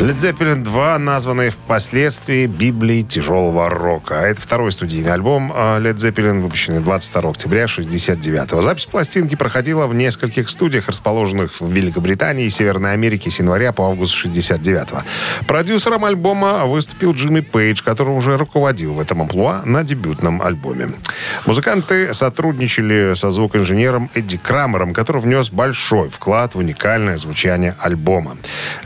[0.00, 4.20] Led Zeppelin 2, названный впоследствии Библией тяжелого рока.
[4.20, 9.86] А это второй студийный альбом а, Led Zeppelin, выпущенный 22 октября 69 Запись пластинки проходила
[9.86, 15.04] в нескольких студиях, расположенных в Великобритании и Северной Америке с января по август 69
[15.46, 20.88] Продюсером альбома выступил Джимми Пейдж, который уже руководил в этом амплуа на дебютном альбоме.
[21.46, 28.36] Музыканты сотрудничали со звукоинженером Эдди Крамером, который внес большой вклад в уникальное звучание альбома.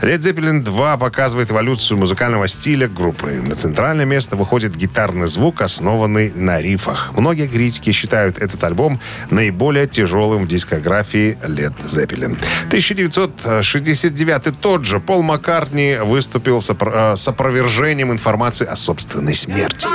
[0.01, 3.41] Led Zeppelin 2 показывает эволюцию музыкального стиля группы.
[3.41, 7.11] На центральное место выходит гитарный звук, основанный на рифах.
[7.15, 8.99] Многие критики считают этот альбом
[9.31, 12.37] наиболее тяжелым в дискографии Led Zeppelin.
[12.67, 19.87] 1969 тот же Пол Маккартни выступил с э, опровержением информации о собственной смерти.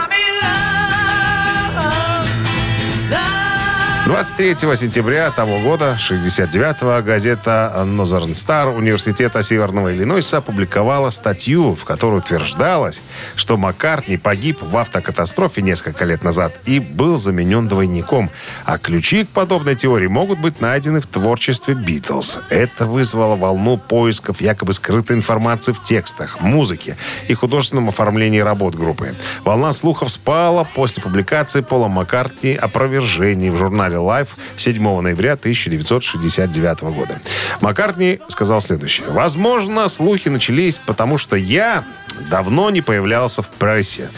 [4.07, 12.19] 23 сентября того года, 69-го, газета Northern Star Университета Северного Иллинойса опубликовала статью, в которой
[12.19, 13.01] утверждалось,
[13.35, 18.29] что Маккартни погиб в автокатастрофе несколько лет назад и был заменен двойником.
[18.67, 22.41] А ключи к подобной теории могут быть найдены в творчестве Битлз.
[22.51, 29.15] Это вызвало волну поисков якобы скрытой информации в текстах, музыке и художественном оформлении работ группы.
[29.45, 37.21] Волна слухов спала после публикации Пола Маккартни опровержений в журнале Life 7 ноября 1969 года.
[37.61, 39.07] Маккартни сказал следующее.
[39.09, 41.85] «Возможно, слухи начались, потому что я
[42.31, 44.11] давно не появлялся в прессе.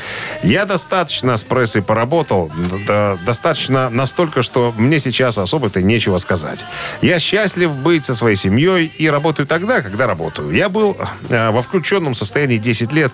[0.43, 2.51] Я достаточно с прессой поработал,
[2.87, 6.65] да, достаточно настолько, что мне сейчас особо-то нечего сказать.
[7.03, 10.51] Я счастлив быть со своей семьей и работаю тогда, когда работаю.
[10.51, 10.97] Я был
[11.29, 13.13] э, во включенном состоянии 10 лет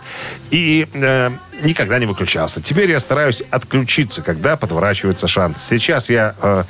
[0.51, 1.31] и э,
[1.62, 2.62] никогда не выключался.
[2.62, 5.62] Теперь я стараюсь отключиться, когда подворачивается шанс.
[5.62, 6.64] Сейчас я э,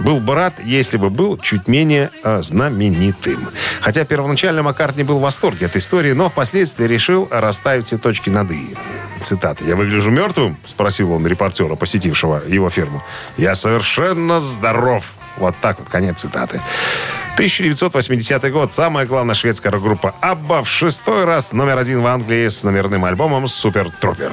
[0.00, 3.48] был бы рад, если бы был чуть менее э, знаменитым.
[3.80, 8.50] Хотя первоначально Маккартни был в восторге от истории, но впоследствии решил расставить все точки над
[8.52, 8.76] «и».
[9.22, 9.64] Цитата.
[9.64, 13.02] «Я выгляжу мертвым?»– спросил он репортера, посетившего его ферму.
[13.36, 15.04] «Я совершенно здоров».
[15.36, 16.60] Вот так вот, конец цитаты.
[17.36, 18.72] 1980 год.
[18.72, 23.46] Самая главная шведская рок-группа «Абба» в шестой раз номер один в Англии с номерным альбомом
[23.46, 24.32] «Супер Трупер».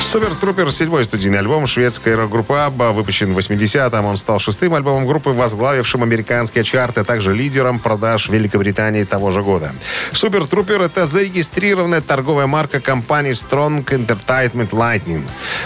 [0.00, 4.06] Супер Трупер, седьмой студийный альбом шведской рок-группы Абба, выпущен в 80-м.
[4.06, 9.30] Он стал шестым альбомом группы, возглавившим американские чарты, а также лидером продаж в Великобритании того
[9.30, 9.72] же года.
[10.12, 15.24] Супер Трупер— это зарегистрированная торговая марка компании Strong Entertainment Lightning,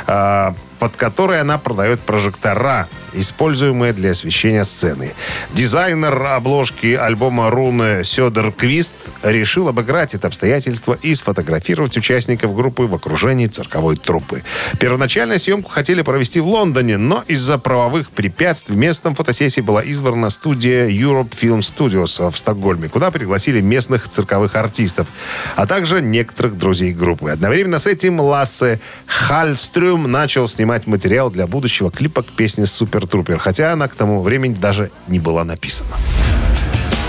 [0.08, 5.12] а, под которой она продает прожектора, используемые для освещения сцены.
[5.52, 12.94] Дизайнер обложки альбома Руны Сёдор Квист решил обыграть это обстоятельство и сфотографировать участников группы в
[12.94, 14.42] окружении цирковой труппы.
[14.78, 20.88] Первоначально съемку хотели провести в Лондоне, но из-за правовых препятствий местом фотосессии была избрана студия
[20.88, 25.08] Europe Film Studios в Стокгольме, куда пригласили местных цирковых артистов,
[25.56, 27.30] а также некоторых друзей группы.
[27.30, 33.38] Одновременно с этим Лассе Хальстрюм начал снимать материал для будущего клипа к песне «Супер Трупер»,
[33.38, 35.96] хотя она к тому времени даже не была написана.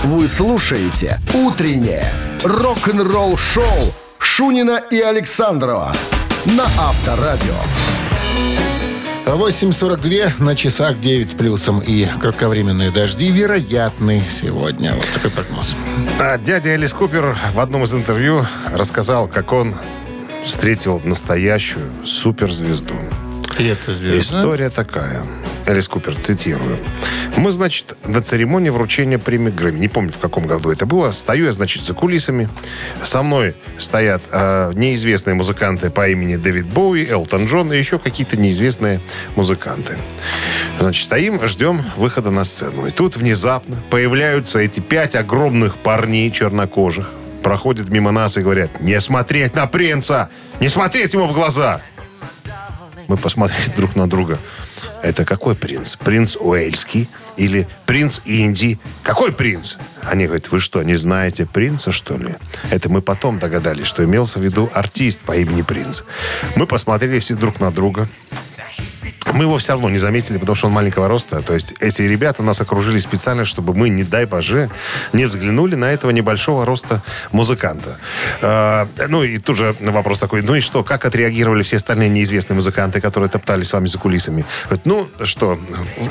[0.04, 2.12] Вы слушаете «Утреннее
[2.44, 5.94] рок-н-ролл-шоу» Шунина и Александрова
[6.44, 7.54] на Авторадио.
[9.26, 14.94] 8.42 на часах 9 с плюсом и кратковременные дожди вероятны сегодня.
[14.94, 15.76] Вот такой прогноз.
[16.20, 19.74] А дядя Элис Купер в одном из интервью рассказал, как он
[20.44, 22.94] встретил настоящую суперзвезду.
[23.58, 24.18] И это звезда.
[24.18, 25.22] История такая.
[25.66, 26.78] Элис Купер, цитирую.
[27.36, 31.46] Мы, значит, на церемонии вручения премии Грэмми, не помню, в каком году это было, стою
[31.46, 32.50] я, значит, за кулисами.
[33.02, 38.36] Со мной стоят э, неизвестные музыканты по имени Дэвид Боуи, Элтон Джон и еще какие-то
[38.36, 39.00] неизвестные
[39.36, 39.96] музыканты.
[40.78, 42.86] Значит, стоим, ждем выхода на сцену.
[42.86, 47.10] И тут внезапно появляются эти пять огромных парней чернокожих,
[47.42, 50.28] проходят мимо нас и говорят, не смотреть на принца,
[50.60, 51.80] не смотреть ему в глаза.
[53.08, 54.38] Мы посмотрели друг на друга.
[55.02, 55.96] Это какой принц?
[55.96, 58.78] Принц Уэльский или принц Индии?
[59.02, 59.76] Какой принц?
[60.02, 62.34] Они говорят, вы что, не знаете принца, что ли?
[62.70, 66.02] Это мы потом догадались, что имелся в виду артист по имени Принц.
[66.56, 68.08] Мы посмотрели все друг на друга.
[69.34, 71.42] Мы его все равно не заметили, потому что он маленького роста.
[71.42, 74.70] То есть эти ребята нас окружили специально, чтобы мы, не дай боже,
[75.12, 77.98] не взглянули на этого небольшого роста музыканта.
[78.42, 82.54] А, ну и тут же вопрос такой, ну и что, как отреагировали все остальные неизвестные
[82.54, 84.44] музыканты, которые топтались с вами за кулисами?
[84.84, 85.58] Ну что,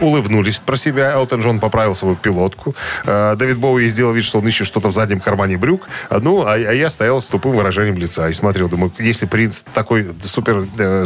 [0.02, 1.14] улыбнулись про себя.
[1.14, 2.76] Элтон Джон поправил свою пилотку.
[3.06, 5.88] А, Дэвид Боуи сделал вид, что он ищет что-то в заднем кармане брюк.
[6.10, 8.68] А, Ну, а, а я стоял с тупым выражением лица и смотрел.
[8.68, 11.06] Думаю, если принц такой супер э,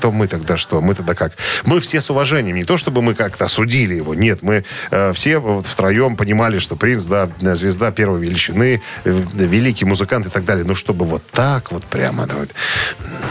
[0.00, 0.82] то мы тогда что?
[0.82, 1.32] Мы тогда как?
[1.64, 2.56] Мы все с уважением.
[2.56, 4.14] Не то, чтобы мы как-то осудили его.
[4.14, 9.84] Нет, мы э, все вот втроем понимали, что принц, да, звезда первой величины, э, великий
[9.84, 10.64] музыкант и так далее.
[10.64, 12.26] Ну, чтобы вот так вот прямо...
[12.26, 12.50] да, вот,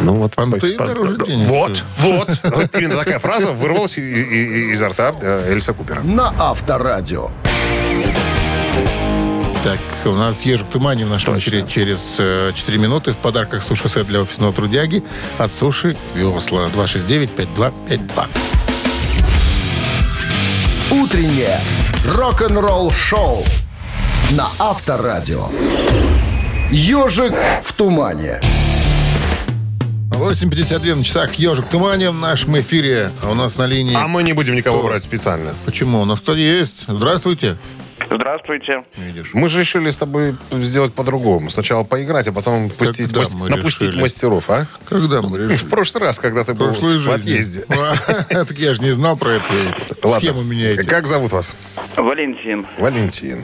[0.02, 0.36] ну, вот...
[0.36, 1.48] Понты по- дороже денег.
[1.48, 2.30] Вот, вот.
[2.44, 6.02] Вот Именно такая фраза вырвалась изо рта э, Эльса Купера.
[6.02, 7.32] На Авторадио.
[9.64, 11.50] Так, у нас ежик в тумане в нашем Точно.
[11.50, 13.14] эфире через э, 4 минуты.
[13.14, 15.02] В подарках суши-сет для офисного трудяги
[15.38, 16.68] от Суши Весла.
[16.68, 18.28] 269-5252.
[20.92, 21.62] Утреннее
[22.14, 23.46] рок-н-ролл-шоу
[24.32, 25.48] на Авторадио.
[26.70, 28.42] Ежик в тумане.
[30.10, 33.12] 8.52 на часах «Ежик в тумане» в нашем эфире.
[33.22, 33.96] А у нас на линии...
[33.96, 34.88] А мы не будем никого Кто?
[34.90, 35.54] брать специально.
[35.66, 36.02] Почему?
[36.02, 36.84] У нас кто есть.
[36.88, 37.58] Здравствуйте.
[38.10, 38.84] Здравствуйте.
[38.98, 39.32] Видишь.
[39.34, 41.50] Мы же решили с тобой сделать по-другому.
[41.50, 44.02] Сначала поиграть, а потом пустить Когда мас- мы напустить решили?
[44.02, 44.68] мастеров, а?
[44.88, 45.58] Когда мы решили?
[45.58, 47.66] В прошлый раз, когда ты был в отъезде.
[47.74, 47.96] А,
[48.46, 50.84] Так я же не знал про эту схему меняете.
[50.84, 51.54] Как зовут вас?
[51.96, 52.66] Валентин.
[52.78, 53.44] Валентин.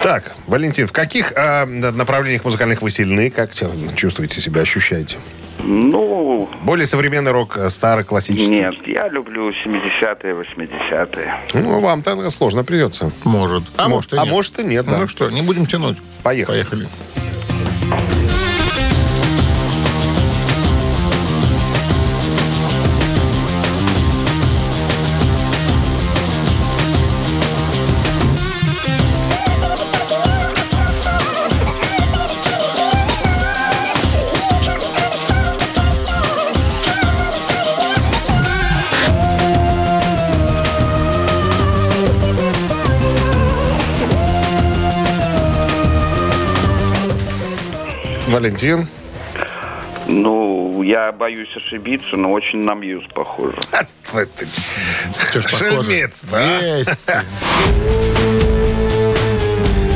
[0.00, 3.30] Так, Валентин, в каких а, направлениях музыкальных вы сильны?
[3.30, 5.16] Как те- чувствуете себя, ощущаете?
[5.68, 8.48] Ну, Более современный рок, э, старый, классический?
[8.48, 11.34] нет, я люблю 70-е, 80-е.
[11.52, 13.12] Ну, вам тогда сложно придется.
[13.24, 13.64] Может.
[13.76, 14.32] А может и а нет.
[14.32, 14.98] может и нет, да.
[14.98, 15.98] Ну что, не будем тянуть.
[16.22, 16.62] Поехали.
[16.64, 16.88] Поехали.
[48.38, 48.86] Валентин.
[50.06, 53.58] Ну, я боюсь ошибиться, но очень на Мьюз похоже.
[55.32, 56.60] Шельмец, да?
[56.60, 57.10] Есть.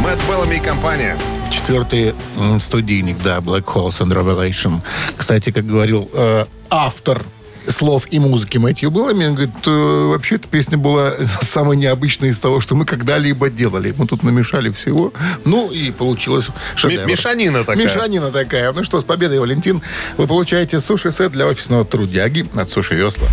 [0.00, 1.16] Мэтт Беллами и компания.
[1.52, 2.14] Четвертый
[2.58, 4.80] студийник, да, Black Holes and Revelation.
[5.16, 7.22] Кстати, как говорил э, автор
[7.68, 12.38] слов и музыки Мэтью Беллами, он говорит, «Э, вообще эта песня была самая необычная из
[12.38, 13.94] того, что мы когда-либо делали.
[13.96, 15.12] Мы тут намешали всего,
[15.44, 17.06] ну и получилось шедевр.
[17.06, 17.84] Мешанина такая.
[17.84, 18.72] Мешанина такая.
[18.72, 19.82] Ну что, с победой, Валентин.
[20.16, 23.28] Вы получаете суши-сет для офисного трудяги от Суши Весла.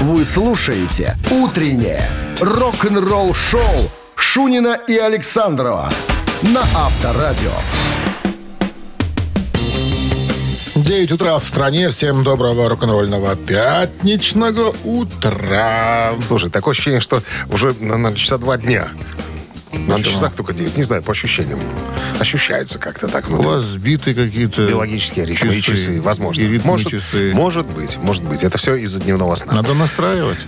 [0.00, 2.08] Вы слушаете «Утреннее
[2.40, 5.90] рок-н-ролл-шоу» Шунина и Александрова
[6.42, 7.52] на Авторадио.
[10.82, 11.88] 9 утра в стране.
[11.88, 16.12] Всем доброго рок-н-ролльного пятничного утра.
[16.20, 18.88] Слушай, такое ощущение, что уже на, на часа два дня.
[19.86, 20.76] На часах только 9.
[20.76, 21.60] Не знаю, по ощущениям.
[22.18, 23.46] Ощущается как-то так У внутри.
[23.46, 26.40] вас сбиты какие-то Биологические ритмы и часы, возможно.
[26.42, 27.32] И ритмы, может, часы.
[27.34, 28.42] может быть, может быть.
[28.42, 29.54] Это все из-за дневного сна.
[29.54, 30.38] Надо настраивать.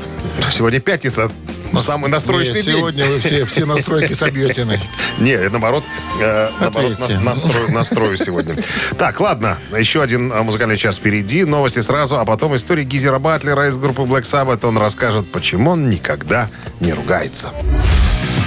[0.50, 1.30] Сегодня пятница,
[1.78, 2.76] самый настроечный Не, день.
[2.78, 4.66] Сегодня вы все, все настройки собьете.
[5.18, 5.84] Не, наоборот,
[6.20, 8.56] э, наоборот нас- настрою, настрою сегодня.
[8.98, 11.44] Так, ладно, еще один э, музыкальный час впереди.
[11.44, 14.66] Новости сразу, а потом история Гизера Батлера из группы Black Sabbath.
[14.66, 16.48] Он расскажет, почему он никогда
[16.80, 17.50] не ругается.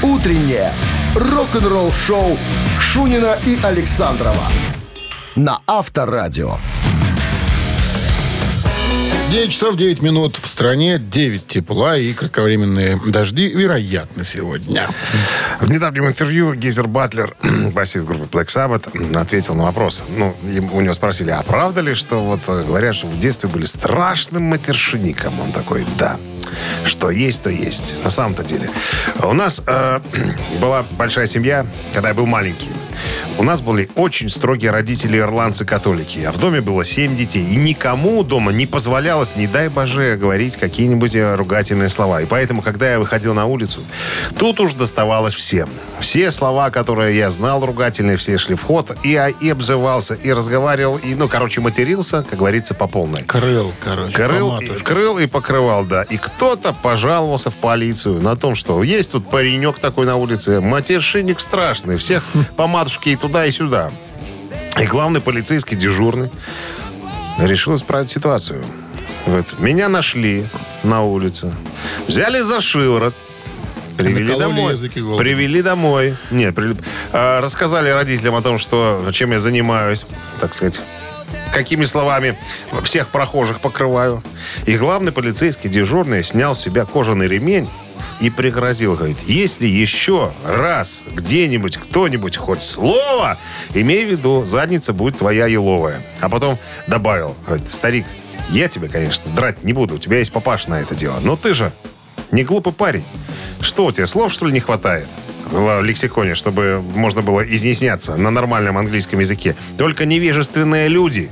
[0.04, 0.74] Утреннее
[1.14, 2.36] рок-н-ролл-шоу
[2.80, 4.48] Шунина и Александрова
[5.36, 6.58] на Авторадио.
[9.32, 14.90] 9 часов 9 минут в стране, 9 тепла и кратковременные дожди вероятно сегодня.
[15.60, 17.36] В недавнем интервью Гизер Батлер,
[17.72, 20.04] басист группы Black Sabbath, ответил на вопрос.
[20.10, 20.36] Ну,
[20.74, 24.44] у него спросили, а правда ли, что вот э, говорят, что в детстве были страшным
[24.44, 25.40] матершинником?
[25.40, 26.18] Он такой, да.
[26.86, 27.96] Что есть, то есть.
[28.04, 28.70] На самом-то деле.
[29.24, 30.00] У нас э,
[30.62, 32.70] была большая семья, когда я был маленький.
[33.38, 36.20] У нас были очень строгие родители ирландцы-католики.
[36.26, 37.44] А в доме было семь детей.
[37.44, 42.22] И никому дома не позволялось, не дай боже, говорить какие-нибудь э, ругательные слова.
[42.22, 43.82] И поэтому, когда я выходил на улицу,
[44.38, 45.70] тут уж доставалось всем.
[46.02, 48.96] Все слова, которые я знал ругательные, все шли в ход.
[49.04, 53.24] И я и обзывался, и разговаривал, и, ну, короче, матерился, как говорится, по полной.
[53.24, 54.14] Крыл, короче.
[54.14, 56.04] Крыл, и- крыл и покрывал, да.
[56.04, 61.40] И кто-то пожаловался в полицию на том, что есть тут паренек такой на улице, матершинник
[61.40, 62.24] страшный, всех
[62.56, 63.92] по матушке и туда, и сюда.
[64.80, 66.30] И главный полицейский дежурный
[67.40, 68.64] решил исправить ситуацию.
[69.26, 70.46] Вот, меня нашли
[70.84, 71.54] на улице,
[72.08, 73.14] взяли за шиворот,
[73.98, 74.76] Привели домой.
[75.18, 76.18] Привели домой.
[76.32, 76.76] Нет, при-
[77.14, 80.08] а, рассказали родителям о том, что чем я занимаюсь,
[80.40, 80.82] так сказать,
[81.54, 82.36] какими словами
[82.82, 84.24] всех прохожих покрываю.
[84.66, 87.70] И главный полицейский дежурный снял с себя кожаный ремень
[88.22, 93.38] и пригрозил, говорит, если еще раз где-нибудь кто-нибудь хоть слово,
[93.74, 96.02] имей в виду, задница будет твоя еловая.
[96.22, 96.58] А потом
[96.88, 98.06] добавил, говорит, старик,
[98.52, 101.54] я тебя, конечно, драть не буду, у тебя есть папаш на это дело, но ты
[101.54, 101.72] же
[102.32, 103.04] не глупый парень.
[103.60, 105.08] Что у тебя, слов, что ли, не хватает?
[105.52, 109.56] в лексиконе, чтобы можно было изъясняться на нормальном английском языке.
[109.78, 111.30] Только невежественные люди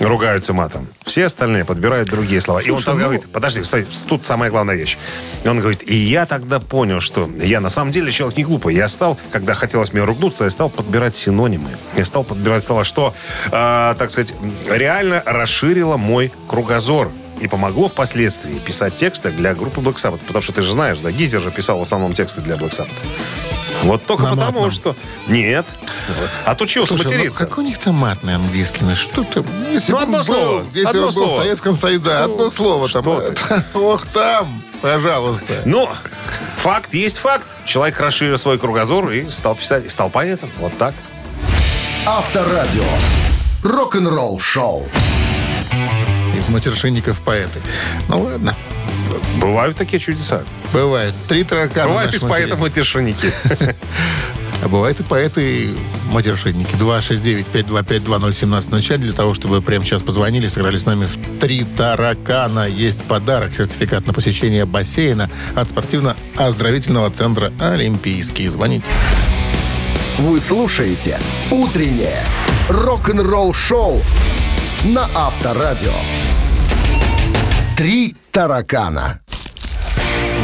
[0.00, 0.86] ругаются матом.
[1.04, 2.60] Все остальные подбирают другие слова.
[2.60, 4.98] и он тогда говорит, подожди, стой, тут самая главная вещь.
[5.44, 8.74] И он говорит, и я тогда понял, что я на самом деле человек не глупый.
[8.74, 11.70] Я стал, когда хотелось мне ругнуться, я стал подбирать синонимы.
[11.96, 13.14] Я стал подбирать слова, что,
[13.46, 14.34] э, так сказать,
[14.68, 17.10] реально расширило мой кругозор.
[17.40, 20.18] и помогло впоследствии писать тексты для группы Black Sabbath.
[20.26, 23.47] Потому что ты же знаешь, да, Гизер же писал в основном тексты для Black Sabbath.
[23.82, 24.70] Вот только На потому, матном.
[24.70, 24.96] что...
[25.28, 25.66] Нет.
[26.44, 27.46] Отучился Слушай, ну материться.
[27.46, 28.80] какой у них там матный английский?
[28.82, 29.44] Ну что ты...
[29.70, 31.30] Если Ну, одно был, слово, Если одно он был слово.
[31.30, 33.02] в Советском Союзе, да, одно слово там.
[33.04, 33.64] что ты?
[33.78, 35.62] Ох, там, пожалуйста.
[35.64, 35.88] Но
[36.56, 37.46] факт есть факт.
[37.64, 40.50] Человек расширил свой кругозор и стал писать, и стал поэтом.
[40.58, 40.94] Вот так.
[42.06, 42.84] Авторадио.
[43.62, 44.88] Рок-н-ролл шоу.
[46.36, 47.60] Из матершинников поэты.
[48.08, 48.54] Ну ладно,
[49.40, 50.44] Бывают такие чудеса.
[50.72, 51.14] бывает.
[51.28, 51.88] Три таракана.
[51.88, 53.32] Бывают и с поэтом матершинники.
[54.60, 55.76] А бывают и поэты и
[56.10, 56.74] матершинники.
[56.74, 62.66] 269-525-2017 в начале для того, чтобы прямо сейчас позвонили, сыграли с нами в «Три таракана».
[62.66, 68.48] Есть подарок, сертификат на посещение бассейна от спортивно-оздоровительного центра «Олимпийский».
[68.48, 68.86] Звоните.
[70.18, 71.20] Вы слушаете
[71.52, 72.24] «Утреннее
[72.68, 74.02] рок-н-ролл шоу»
[74.82, 75.92] на Авторадио.
[77.76, 79.18] Три таракана.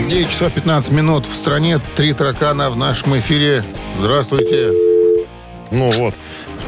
[0.09, 1.81] 9 часов 15 минут в стране.
[1.95, 3.65] «Три таракана» в нашем эфире.
[4.01, 4.73] Здравствуйте.
[5.71, 6.17] Ну вот,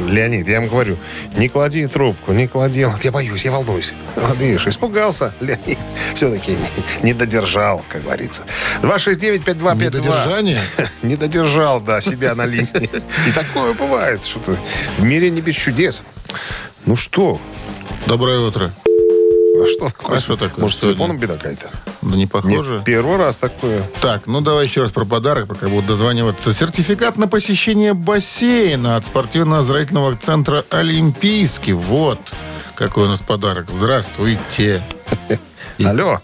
[0.06, 0.96] Леонид, я вам говорю,
[1.36, 2.84] не клади трубку, не клади.
[2.84, 3.92] Вот Я боюсь, я волнуюсь.
[4.14, 5.78] Вот видишь, испугался, Леонид.
[6.14, 6.68] Все-таки не,
[7.02, 8.44] не додержал, как говорится.
[8.82, 9.84] 269-5252.
[9.84, 10.60] Недодержание?
[11.02, 12.88] Не додержал, да, себя на линии.
[13.28, 14.56] И такое бывает, что-то
[14.96, 16.04] в мире не без чудес.
[16.84, 17.40] Ну что?
[18.06, 18.72] Доброе утро.
[19.62, 20.16] А что такое?
[20.16, 20.62] А что такое?
[20.62, 21.70] Может, с телефоном беда какая-то?
[22.02, 22.74] Да не похоже.
[22.76, 23.82] Нет, первый раз такое.
[24.00, 26.52] Так, ну давай еще раз про подарок, пока будут дозваниваться.
[26.52, 31.72] Сертификат на посещение бассейна от спортивно-оздоровительного центра «Олимпийский».
[31.72, 32.20] Вот
[32.76, 33.66] какой у нас подарок.
[33.70, 34.82] Здравствуйте.
[35.84, 36.20] Алло.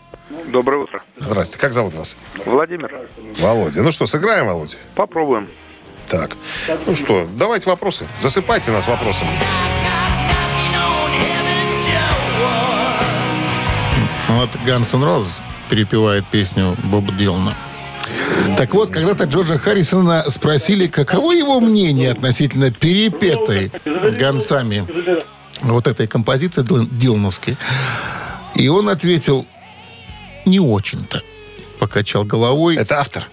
[0.49, 1.03] Доброе утро.
[1.17, 1.59] Здрасте.
[1.59, 2.17] Как зовут вас?
[2.45, 3.09] Владимир.
[3.39, 3.83] Володя.
[3.83, 4.77] Ну что, сыграем, Володя?
[4.95, 5.49] Попробуем.
[6.09, 6.37] Так.
[6.87, 8.07] Ну что, давайте вопросы.
[8.19, 9.31] Засыпайте нас вопросами.
[14.43, 15.41] Вот Ганс Н' Роуз
[15.71, 17.55] перепевает песню Боба Дилана.
[18.59, 23.71] Так вот, когда-то Джорджа Харрисона спросили, каково его мнение относительно перепетой
[24.19, 24.85] гонцами
[25.61, 27.57] вот этой композиции Дил- Дилановской.
[28.57, 29.47] И он ответил,
[30.45, 31.23] не очень-то.
[31.79, 32.75] Покачал головой.
[32.75, 33.29] Это автор.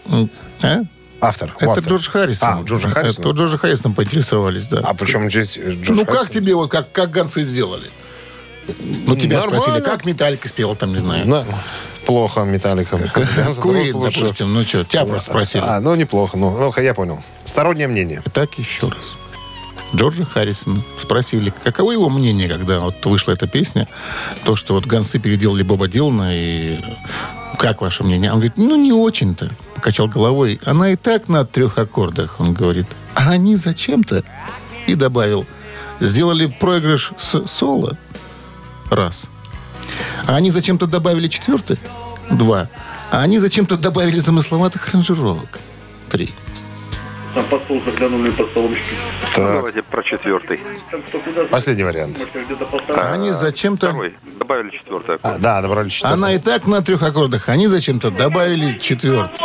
[0.62, 0.84] А?
[1.22, 1.56] Автор.
[1.58, 1.90] Это автора.
[1.90, 2.50] Джордж Харрисон.
[2.50, 3.30] А, Джорджа Харрисона.
[3.30, 4.82] Это Джорджа Харрисона поинтересовались, да.
[4.84, 6.34] А причем здесь Джордж ну, как Харрисон?
[6.36, 7.90] тебе, вот как, как гонцы сделали?
[9.08, 9.62] Ну, тебя Нормально.
[9.62, 11.28] спросили, как Металлика спела, там, не знаю.
[11.28, 11.46] Ну,
[12.06, 13.02] плохо металликом.
[13.62, 14.54] Куин, допустим.
[14.54, 15.64] Ну что, тебя просто спросили.
[15.66, 16.38] А, ну неплохо.
[16.38, 17.22] Ну, ну, я понял.
[17.46, 18.22] Стороннее мнение.
[18.34, 19.16] Так еще раз.
[19.96, 23.88] Джорджа Харрисона спросили, каково его мнение, когда вот вышла эта песня,
[24.44, 26.80] то, что вот гонцы переделали Боба Дилана, и
[27.58, 28.32] как ваше мнение?
[28.32, 29.50] Он говорит, ну, не очень-то.
[29.76, 30.60] Покачал головой.
[30.66, 32.86] Она и так на трех аккордах, он говорит.
[33.16, 34.24] А они зачем-то?
[34.88, 35.46] И добавил,
[36.00, 37.98] сделали проигрыш с соло.
[38.90, 39.28] Раз.
[40.26, 41.78] А они зачем-то добавили четвертый?
[42.32, 42.70] Два.
[43.12, 45.60] А они зачем-то добавили замысловатых аранжировок?
[46.10, 46.34] Три.
[47.36, 48.98] Там под стол заглянули под столом шпиц.
[49.36, 50.60] Так, Давайте про четвертый.
[51.52, 52.18] Последний вариант.
[52.90, 53.90] А они зачем-то...
[53.90, 54.16] Второй.
[54.40, 55.18] Добавили четвертый.
[55.22, 56.14] А, да, добрали четвертый.
[56.14, 57.48] Она и так на трех аккордах.
[57.50, 59.40] Они зачем-то добавили четвертый.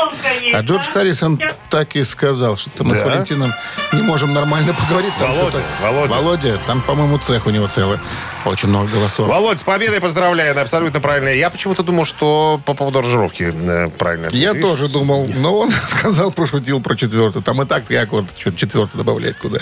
[0.55, 3.07] А Джордж Харрисон так и сказал, что мы с Да?
[3.07, 3.51] Валентином
[3.93, 5.13] не можем нормально поговорить.
[5.19, 6.15] Там Володя, что-то- Володя.
[6.15, 7.99] Володя, там, по-моему, цех у него целый.
[8.47, 9.27] Очень много голосов.
[9.27, 11.31] Володь, с победой поздравляю, это абсолютно правильно.
[11.31, 14.29] Я почему-то думал, что по поводу аранжировки э, правильно.
[14.33, 14.69] Я Видишь?
[14.69, 17.43] тоже думал, но он сказал, пошутил про четвертый.
[17.43, 19.59] Там и так три аккорда, что четвертый добавлять куда.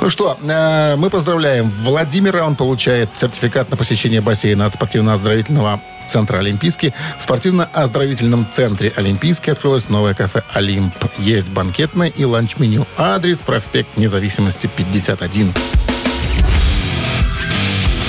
[0.00, 2.44] Ну что, э, мы поздравляем Владимира.
[2.44, 6.92] Он получает сертификат на посещение бассейна от спортивно-оздоровительного центра «Олимпийский».
[7.16, 10.92] В спортивно-оздоровительном центре «Олимпийский» открылось новое кафе «Олимп».
[11.18, 12.88] Есть банкетное и ланч-меню.
[12.96, 15.54] Адрес проспект Независимости, 51.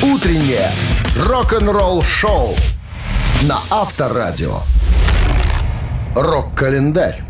[0.01, 0.71] Утреннее
[1.27, 2.55] рок-н-ролл шоу
[3.43, 4.61] на Авторадио.
[6.15, 7.28] Рок-календарь.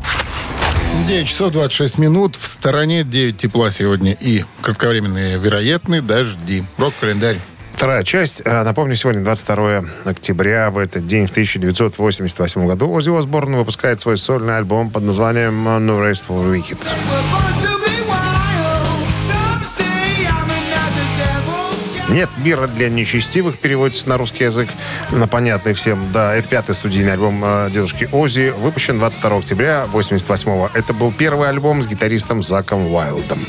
[1.07, 2.35] 9 часов 26 минут.
[2.35, 6.63] В стороне 9 тепла сегодня и кратковременные вероятные дожди.
[6.77, 7.39] Рок-календарь.
[7.73, 8.41] Вторая часть.
[8.43, 10.69] Э, Напомню, сегодня 22 октября.
[10.69, 15.99] В этот день, в 1988 году, Оззи Осборн выпускает свой сольный альбом под названием «No
[16.05, 16.85] Rest for Wicked».
[22.09, 24.67] «Нет мира для нечестивых» переводится на русский язык,
[25.11, 26.11] на понятный всем.
[26.11, 31.49] Да, это пятый студийный альбом э, дедушки Ози, выпущен 22 октября 88 Это был первый
[31.49, 33.45] альбом с гитаристом Заком Уайлдом.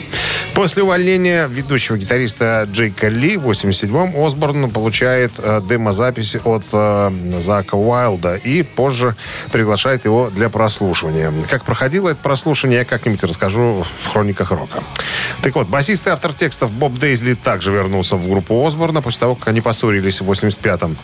[0.55, 7.77] После увольнения ведущего гитариста Джейка Ли в 87-м Осборн получает э, демозапись от э, Зака
[7.77, 9.17] Уайлда и позже
[9.53, 11.33] приглашает его для прослушивания.
[11.49, 14.83] Как проходило это прослушивание, я как-нибудь расскажу в хрониках рока.
[15.43, 19.21] Так вот, басист и автор текстов Боб Дейзли также вернулся в группу группу Осборна после
[19.21, 20.97] того, как они поссорились в 85-м.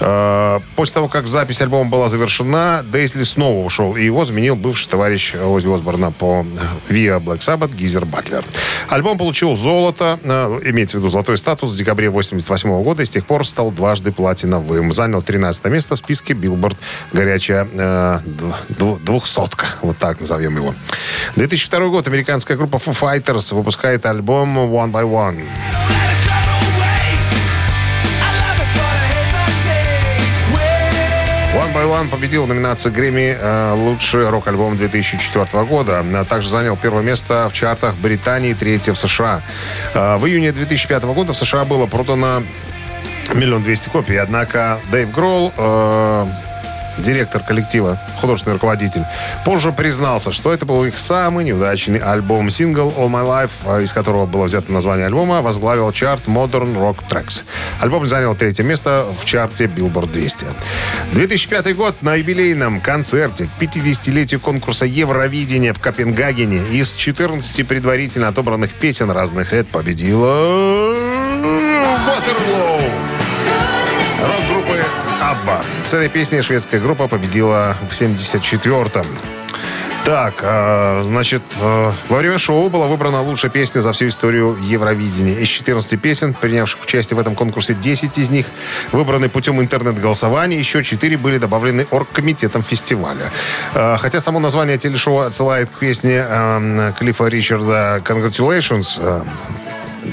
[0.00, 4.88] Э, После того, как запись альбома была завершена, Дейсли снова ушел, и его заменил бывший
[4.88, 6.44] товарищ Ози Осборна по
[6.88, 8.44] ВИА Black Sabbath Гизер Батлер.
[8.88, 13.10] Альбом получил золото, э, имеется в виду золотой статус, в декабре 88 года и с
[13.10, 14.92] тех пор стал дважды платиновым.
[14.92, 16.76] Занял 13 место в списке Билборд
[17.12, 18.20] «Горячая э,
[18.68, 19.66] дв- двухсотка».
[19.82, 20.74] Вот так назовем его.
[21.36, 22.06] 2002 год.
[22.08, 26.07] Американская группа Foo Fighters выпускает альбом «One by One».
[31.78, 36.00] By One победил в номинации Грэмми э, «Лучший рок-альбом 2004 года».
[36.00, 39.42] А Также занял первое место в чартах Британии, третье в США.
[39.94, 42.42] Э, в июне 2005 года в США было продано
[43.32, 44.16] миллион двести копий.
[44.16, 46.26] Однако Дэйв Гролл, э,
[46.98, 49.04] директор коллектива, художественный руководитель,
[49.44, 52.50] позже признался, что это был их самый неудачный альбом.
[52.50, 56.98] Сингл All My Life, э, из которого было взято название альбома, возглавил чарт Modern Rock
[57.08, 57.44] Tracks.
[57.80, 60.46] Альбом занял третье место в чарте Billboard 200.
[61.12, 68.72] 2005 год на юбилейном концерте к 50-летию конкурса Евровидения в Копенгагене из 14 предварительно отобранных
[68.72, 70.94] песен разных лет победила
[72.06, 72.77] Waterloo.
[75.48, 75.62] Абба.
[75.84, 79.06] С этой песней шведская группа победила в 74-м.
[80.04, 85.34] Так, э, значит, э, во время шоу была выбрана лучшая песня за всю историю Евровидения.
[85.34, 88.46] Из 14 песен, принявших участие в этом конкурсе, 10 из них
[88.92, 93.30] выбраны путем интернет-голосования, еще 4 были добавлены оргкомитетом фестиваля.
[93.74, 99.22] Э, хотя само название телешоу отсылает к песне э, Клиффа Ричарда «Congratulations», э,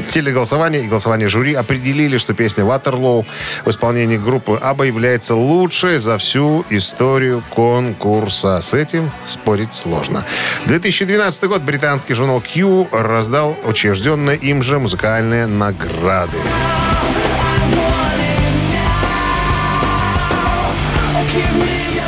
[0.08, 3.26] Телеголосование и голосование жюри определили, что песня «Ватерлоу»
[3.66, 8.62] в исполнении группы «Аба» является лучшей за всю историю конкурса.
[8.62, 10.26] С этим спорить сложно.
[10.66, 16.38] 2012 год британский журнал Q раздал учрежденные им же музыкальные награды.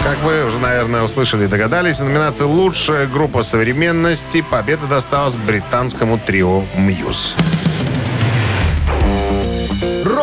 [0.03, 6.17] Как вы уже, наверное, услышали и догадались, в номинации «Лучшая группа современности» победа досталась британскому
[6.17, 7.35] трио «Мьюз».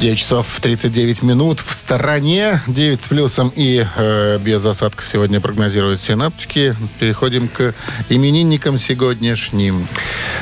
[0.00, 2.60] 9 часов 39 минут в стороне.
[2.66, 6.76] 9 с плюсом и э, без осадков сегодня прогнозируют синаптики.
[7.00, 7.72] Переходим к
[8.10, 9.88] именинникам сегодняшним.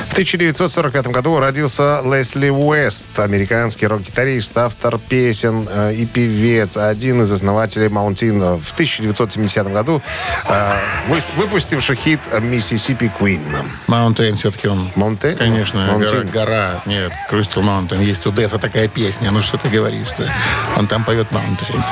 [0.09, 7.31] В 1945 году родился Лесли Уэст, американский рок-гитарист, автор песен э, и певец, один из
[7.31, 8.39] основателей Маунтин.
[8.59, 10.01] В 1970 году
[10.49, 10.73] э,
[11.07, 13.41] вы- выпустивший хит «Mississippi Queen».
[13.87, 14.89] Mountain все-таки он.
[14.97, 15.35] Mountain?
[15.37, 16.31] Конечно, гора, Mountain.
[16.31, 16.81] гора.
[16.85, 18.03] Нет, Crystal Mountain.
[18.03, 19.31] Есть у Death а такая песня.
[19.31, 20.31] Ну что ты говоришь-то?
[20.77, 21.83] Он там поет Mountain.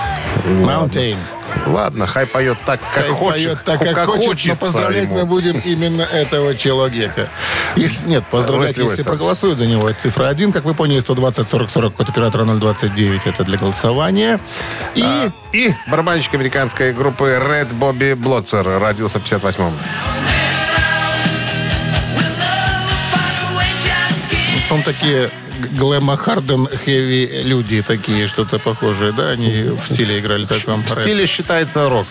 [0.65, 1.17] Mountain.
[1.67, 3.43] Ладно, хай поет так, как Хай хочет.
[3.45, 5.15] поет так, как, хочет, но хочется поздравлять ему.
[5.19, 7.29] мы будем именно этого человека.
[7.75, 9.03] Если, нет, поздравлять, если Уэста.
[9.03, 9.91] проголосуют за него.
[9.93, 13.21] Цифра 1, как вы поняли, 120 40 40 код оператора 029.
[13.27, 14.39] Это для голосования.
[14.95, 19.73] И А, И барабанщик американской группы Red Бобби Блотцер родился в 58-м.
[24.63, 25.29] потом такие
[25.71, 29.29] глэма харден хэви люди такие, что-то похожее, да?
[29.29, 30.83] Они в стиле играли таком.
[30.83, 32.07] В стиле считается рок.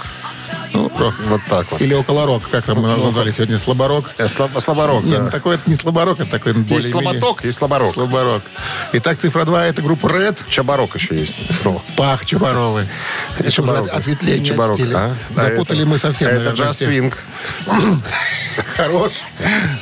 [0.74, 1.14] Ну, рок.
[1.28, 1.80] Вот так вот.
[1.80, 4.10] Или около рок, как там мы назвали сегодня, слаборок.
[4.18, 5.22] Э, слаб- слаборок, Нет, да.
[5.24, 7.92] ну, такой это не слаборок, это такой более Есть слаботок, есть слаборок.
[7.92, 8.42] Слаборок.
[8.92, 10.38] Итак, цифра 2 это группа Red.
[10.48, 11.82] Чабарок еще есть слово.
[11.96, 12.86] Пах Чубаровы.
[13.38, 13.88] Это уже Чубарок.
[13.88, 14.96] от- ответвление от стиля.
[14.96, 15.16] а?
[15.36, 16.88] А Запутали это- мы совсем, Это наверное, джаз всех.
[16.88, 17.18] свинг.
[18.76, 19.12] Хорош.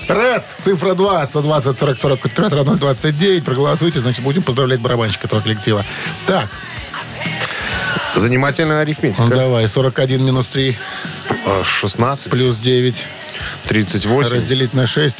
[0.08, 3.44] Ред, цифра 2, 120 40 40 код оператора 029.
[3.44, 5.84] Проголосуйте, значит, будем поздравлять барабанщика этого коллектива.
[6.26, 6.48] Так,
[8.14, 9.28] Занимательная ну арифметика.
[9.28, 10.76] давай, 41 минус 3
[11.46, 13.06] Э, 16, плюс 9
[13.66, 15.16] 38, разделить на 6.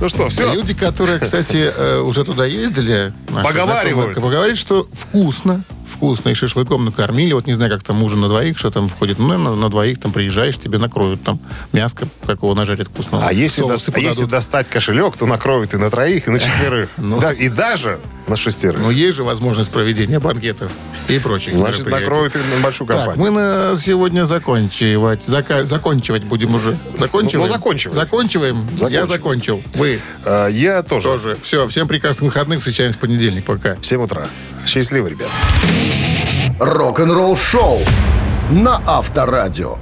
[0.00, 0.52] Ну что, все.
[0.52, 3.12] Люди, которые, кстати, э, уже туда ездили,
[3.42, 4.20] Поговаривают.
[4.20, 5.62] поговорят, что вкусно,
[5.94, 7.32] вкусно, и шашлыком накормили.
[7.32, 9.18] Вот не знаю, как там ужин на двоих, что там входит.
[9.18, 11.38] Ну, наверное, на двоих там приезжаешь, тебе накроют там
[11.72, 13.26] мяско, какого нажарят вкусного.
[13.26, 16.88] А если, Соусы дос- если достать кошелек, то накроют и на троих, и на четверых.
[16.96, 17.20] Ну.
[17.20, 18.80] Да, и даже на шестерых.
[18.80, 20.72] Ну, есть же возможность проведения банкетов
[21.08, 23.24] и прочих Значит, накроют и на большую Так, компанию.
[23.24, 25.20] мы на сегодня заканчивать.
[25.28, 26.76] Зака- закончивать будем уже.
[26.98, 27.46] Закончиваем?
[27.48, 27.92] Ну, ну.
[27.92, 28.66] Заканчиваем?
[28.72, 29.06] Я Закончим.
[29.08, 29.62] закончил.
[29.74, 31.06] Вы А, я тоже.
[31.08, 31.36] тоже.
[31.42, 32.58] Все, всем прекрасных выходных.
[32.60, 33.44] Встречаемся в понедельник.
[33.44, 33.76] Пока.
[33.76, 34.26] В 7 утра.
[34.66, 35.28] Счастливо, ребят.
[36.58, 37.78] Рок-н-ролл шоу
[38.50, 39.78] на Авторадио.